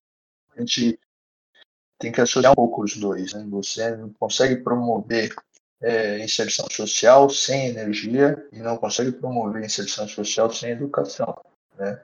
[0.54, 0.98] a gente
[1.98, 3.32] tem que associar um pouco os dois.
[3.32, 3.44] Né?
[3.50, 5.34] Você não consegue promover
[5.80, 11.38] é, inserção social sem energia e não consegue promover inserção social sem educação.
[11.76, 12.02] Né?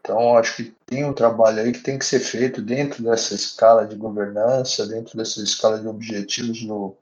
[0.00, 3.84] Então, acho que tem um trabalho aí que tem que ser feito dentro dessa escala
[3.84, 6.96] de governança, dentro dessa escala de objetivos do,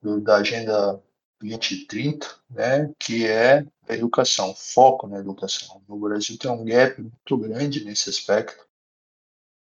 [0.00, 1.02] do da Agenda
[1.40, 5.82] 2030, né, que é a educação, foco na educação.
[5.88, 8.66] No Brasil tem um gap muito grande nesse aspecto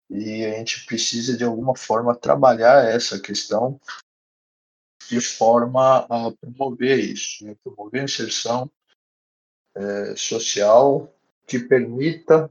[0.09, 3.81] e a gente precisa, de alguma forma, trabalhar essa questão
[5.09, 8.70] de forma a promover isso, né, promover a inserção
[9.74, 11.12] é, social
[11.47, 12.51] que permita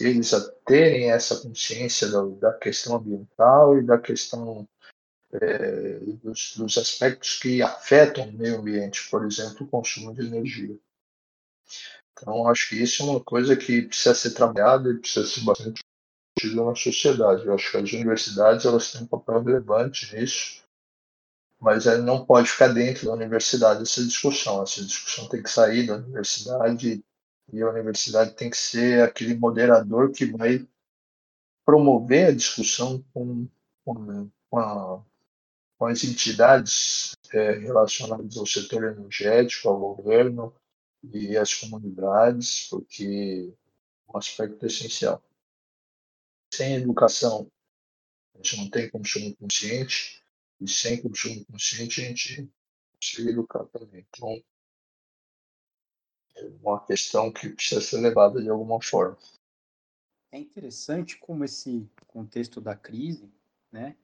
[0.00, 0.32] eles
[0.66, 4.66] terem essa consciência da, da questão ambiental e da questão
[5.40, 10.78] é, dos, dos, aspectos que afetam o meio ambiente, por exemplo, o consumo de energia.
[12.12, 15.82] Então, acho que isso é uma coisa que precisa ser trabalhada e precisa ser bastante
[16.36, 17.46] discutida na sociedade.
[17.46, 20.62] Eu acho que as universidades elas têm um papel relevante nisso,
[21.60, 24.62] mas não pode ficar dentro da universidade essa discussão.
[24.62, 27.04] Essa discussão tem que sair da universidade
[27.52, 30.66] e a universidade tem que ser aquele moderador que vai
[31.64, 33.48] promover a discussão com,
[33.84, 35.02] com, com, a,
[35.84, 40.54] com as entidades é, relacionadas ao setor energético, ao governo
[41.12, 43.52] e às comunidades, porque
[44.08, 45.22] é um aspecto essencial.
[46.54, 47.52] Sem educação,
[48.34, 50.24] a gente não tem consumo consciente,
[50.58, 52.50] e sem consumo consciente a gente
[52.94, 54.06] consegue educar também.
[54.08, 54.42] Então,
[56.34, 59.18] é uma questão que precisa ser levada de alguma forma.
[60.32, 63.30] É interessante como esse contexto da crise,
[63.70, 63.94] né,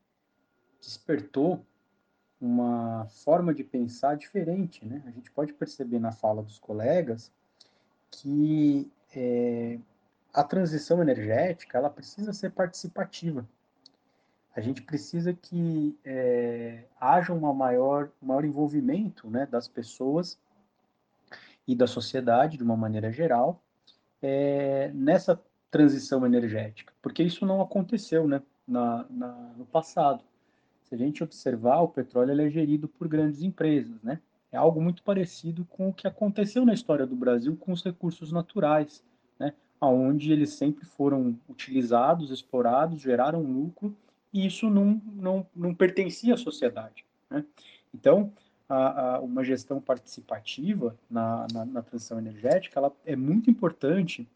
[0.78, 1.66] despertou
[2.40, 5.02] uma forma de pensar diferente, né?
[5.06, 7.30] A gente pode perceber na fala dos colegas
[8.10, 9.78] que é,
[10.32, 13.46] a transição energética ela precisa ser participativa.
[14.54, 20.38] A gente precisa que é, haja uma maior, maior envolvimento né, das pessoas
[21.66, 23.62] e da sociedade, de uma maneira geral,
[24.20, 30.24] é, nessa transição energética, porque isso não aconteceu né, na, na, no passado.
[30.90, 34.20] Se a gente observar, o petróleo é gerido por grandes empresas, né?
[34.50, 38.32] É algo muito parecido com o que aconteceu na história do Brasil com os recursos
[38.32, 39.00] naturais,
[39.38, 39.54] né?
[39.80, 43.96] Onde eles sempre foram utilizados, explorados, geraram lucro,
[44.32, 47.44] e isso não, não, não pertencia à sociedade, né?
[47.94, 48.32] Então,
[48.68, 54.28] a, a, uma gestão participativa na, na, na, transição energética ela é muito importante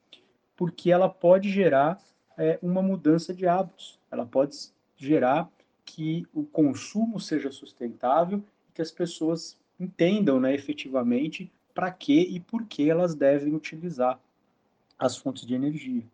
[0.57, 2.01] porque ela pode gerar
[2.39, 4.57] é, uma mudança de hábitos, ela pode
[4.97, 5.49] gerar
[5.85, 12.41] que o consumo seja sustentável e que as pessoas entendam né, efetivamente para que e
[12.41, 14.21] por que elas devem utilizar
[14.99, 16.05] as fontes de energia.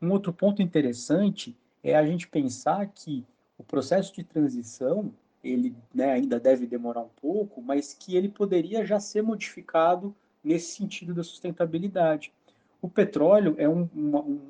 [0.00, 3.24] Um outro ponto interessante é a gente pensar que
[3.56, 8.86] o processo de transição ele né, ainda deve demorar um pouco, mas que ele poderia
[8.86, 12.32] já ser modificado nesse sentido da sustentabilidade.
[12.80, 14.40] O petróleo é um, um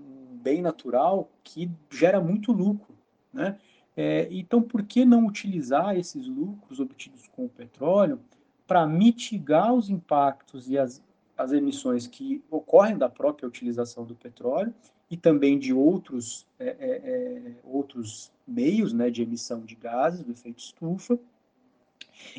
[0.43, 2.95] bem natural que gera muito lucro,
[3.33, 3.59] né?
[3.97, 8.21] É, então, por que não utilizar esses lucros obtidos com o petróleo
[8.67, 11.03] para mitigar os impactos e as,
[11.37, 14.73] as emissões que ocorrem da própria utilização do petróleo
[15.11, 20.33] e também de outros, é, é, é, outros meios né, de emissão de gases do
[20.33, 21.19] efeito estufa,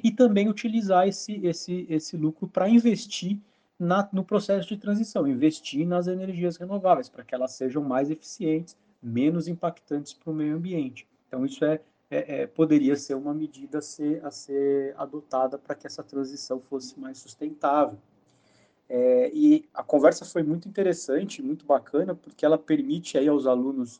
[0.03, 3.37] e também utilizar esse, esse, esse lucro para investir
[3.77, 8.77] na, no processo de transição, investir nas energias renováveis, para que elas sejam mais eficientes,
[9.01, 11.07] menos impactantes para o meio ambiente.
[11.33, 11.79] Então, isso é,
[12.11, 16.61] é, é, poderia ser uma medida a ser, a ser adotada para que essa transição
[16.61, 17.97] fosse mais sustentável.
[18.87, 23.99] É, e a conversa foi muito interessante, muito bacana, porque ela permite aí aos alunos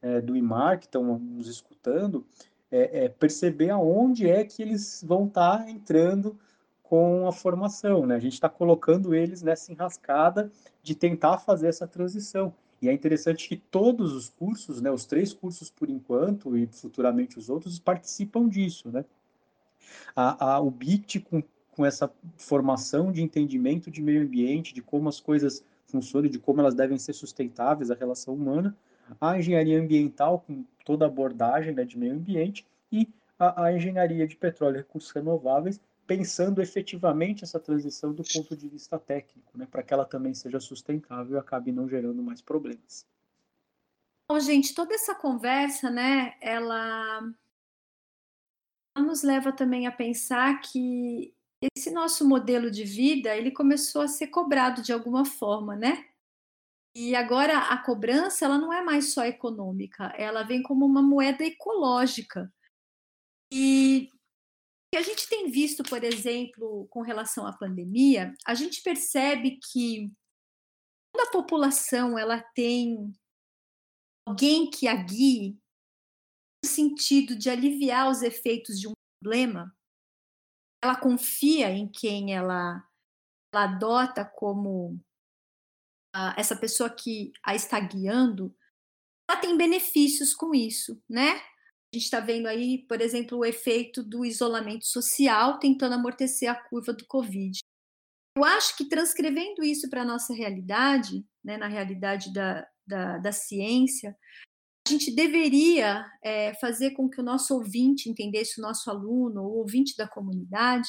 [0.00, 2.26] é, do IMAR que estão nos escutando
[2.68, 6.36] é, é, perceber aonde é que eles vão estar tá entrando
[6.82, 8.06] com a formação.
[8.06, 8.16] Né?
[8.16, 10.50] A gente está colocando eles nessa enrascada
[10.82, 12.52] de tentar fazer essa transição.
[12.82, 17.38] E é interessante que todos os cursos, né, os três cursos por enquanto e futuramente
[17.38, 18.90] os outros, participam disso.
[18.90, 19.04] Né?
[20.16, 25.08] A, a, o BIT, com, com essa formação de entendimento de meio ambiente, de como
[25.08, 28.76] as coisas funcionam, de como elas devem ser sustentáveis, a relação humana,
[29.20, 33.08] a engenharia ambiental, com toda a abordagem né, de meio ambiente, e
[33.38, 35.80] a, a engenharia de petróleo e recursos renováveis,
[36.16, 40.60] pensando efetivamente essa transição do ponto de vista técnico, né, para que ela também seja
[40.60, 43.06] sustentável e acabe não gerando mais problemas.
[44.30, 47.22] Bom, gente, toda essa conversa, né, ela,
[48.94, 51.34] ela nos leva também a pensar que
[51.74, 56.08] esse nosso modelo de vida, ele começou a ser cobrado de alguma forma, né?
[56.94, 61.42] E agora a cobrança, ela não é mais só econômica, ela vem como uma moeda
[61.42, 62.52] ecológica.
[63.50, 64.10] E
[64.92, 70.12] que a gente tem visto, por exemplo, com relação à pandemia, a gente percebe que
[71.10, 73.10] quando a população ela tem
[74.28, 75.58] alguém que a guie
[76.62, 79.74] no sentido de aliviar os efeitos de um problema,
[80.84, 82.86] ela confia em quem ela,
[83.54, 85.00] ela adota como
[86.14, 88.54] uh, essa pessoa que a está guiando,
[89.26, 91.40] ela tem benefícios com isso, né?
[91.92, 96.54] A gente está vendo aí, por exemplo, o efeito do isolamento social tentando amortecer a
[96.54, 97.58] curva do Covid.
[98.34, 103.30] Eu acho que transcrevendo isso para a nossa realidade, né, na realidade da, da, da
[103.30, 104.16] ciência,
[104.86, 109.58] a gente deveria é, fazer com que o nosso ouvinte entendesse, o nosso aluno, o
[109.58, 110.88] ouvinte da comunidade,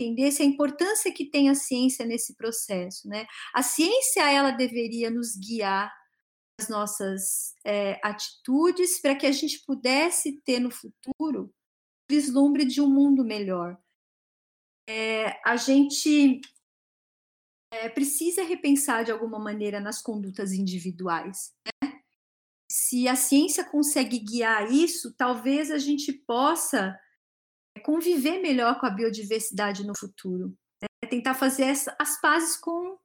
[0.00, 3.06] entendesse a importância que tem a ciência nesse processo.
[3.08, 3.26] Né?
[3.52, 5.92] A ciência, ela deveria nos guiar
[6.60, 11.50] as nossas é, atitudes para que a gente pudesse ter no futuro
[12.08, 13.80] vislumbre de um mundo melhor.
[14.86, 16.40] É, a gente
[17.72, 21.54] é, precisa repensar de alguma maneira nas condutas individuais.
[21.64, 22.02] Né?
[22.70, 26.98] Se a ciência consegue guiar isso, talvez a gente possa
[27.84, 30.48] conviver melhor com a biodiversidade no futuro.
[30.82, 31.08] Né?
[31.08, 32.98] Tentar fazer as pazes com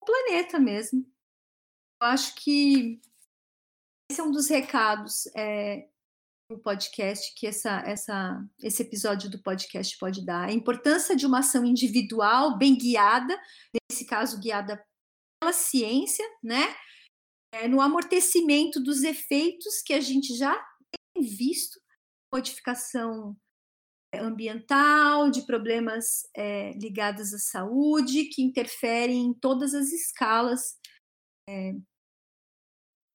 [0.00, 1.06] o planeta mesmo.
[2.02, 3.00] Eu acho que
[4.10, 5.88] esse é um dos recados é,
[6.50, 10.48] do podcast que essa, essa, esse episódio do podcast pode dar.
[10.48, 13.38] A importância de uma ação individual bem guiada,
[13.90, 14.82] nesse caso guiada
[15.40, 16.74] pela ciência, né?
[17.52, 20.54] É, no amortecimento dos efeitos que a gente já
[21.14, 21.80] tem visto,
[22.32, 23.36] modificação
[24.14, 30.76] ambiental, de problemas é, ligados à saúde, que interferem em todas as escalas
[31.48, 31.74] é,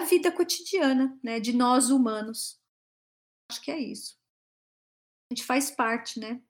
[0.05, 2.59] vida cotidiana, né, de nós humanos.
[3.51, 4.17] Acho que é isso.
[5.29, 6.41] A gente faz parte, né,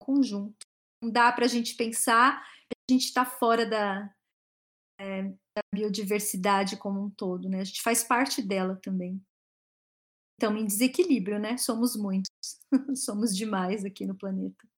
[0.00, 0.66] conjunto.
[1.02, 2.42] Não dá para a gente pensar
[2.88, 4.14] a gente está fora da,
[4.98, 7.60] é, da biodiversidade como um todo, né?
[7.60, 9.22] A gente faz parte dela também.
[10.36, 11.56] Então, em desequilíbrio, né?
[11.56, 12.30] Somos muitos,
[12.96, 14.68] somos demais aqui no planeta.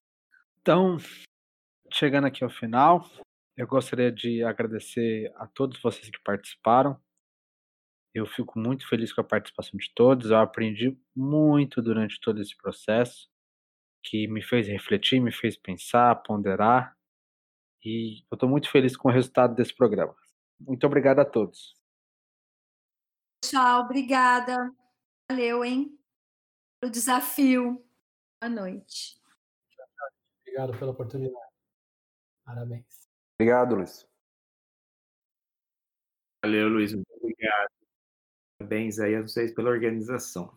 [0.61, 0.97] Então,
[1.91, 3.09] chegando aqui ao final,
[3.57, 6.99] eu gostaria de agradecer a todos vocês que participaram.
[8.15, 10.31] Eu fico muito feliz com a participação de todos.
[10.31, 13.29] Eu aprendi muito durante todo esse processo,
[14.01, 16.97] que me fez refletir, me fez pensar, ponderar.
[17.83, 20.15] E eu estou muito feliz com o resultado desse programa.
[20.57, 21.75] Muito obrigado a todos.
[23.43, 24.73] Tchau, obrigada.
[25.29, 25.99] Valeu, hein?
[26.81, 27.85] O desafio.
[28.41, 29.19] Boa noite.
[30.39, 31.51] Obrigado pela oportunidade.
[32.45, 33.09] Parabéns.
[33.37, 34.07] Obrigado, Luiz.
[36.41, 36.93] Valeu, Luiz.
[36.93, 37.74] Muito obrigado.
[38.57, 40.49] Parabéns aí a vocês pela organização.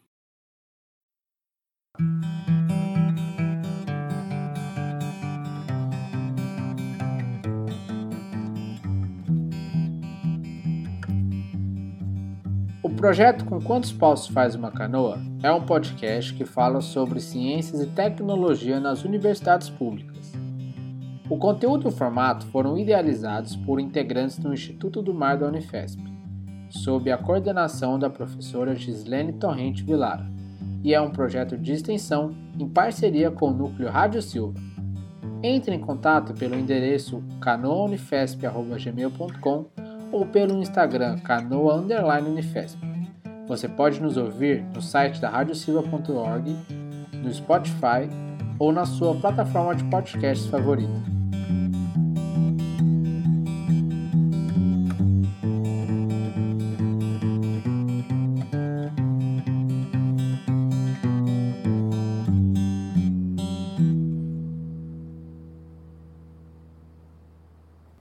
[12.82, 17.80] O projeto Com Quantos Paus Faz Uma Canoa é um podcast que fala sobre ciências
[17.82, 20.32] e tecnologia nas universidades públicas.
[21.28, 26.17] O conteúdo e o formato foram idealizados por integrantes do Instituto do Mar da Unifesp
[26.70, 30.26] sob a coordenação da professora Gislene Torrente Vilara,
[30.82, 34.58] e é um projeto de extensão em parceria com o Núcleo Rádio Silva.
[35.42, 39.66] Entre em contato pelo endereço canoaunifesp.gmail.com
[40.10, 42.78] ou pelo Instagram canoa_unifesp.
[43.46, 46.56] Você pode nos ouvir no site da radiosilva.org,
[47.14, 48.08] no Spotify
[48.58, 51.17] ou na sua plataforma de podcasts favorita.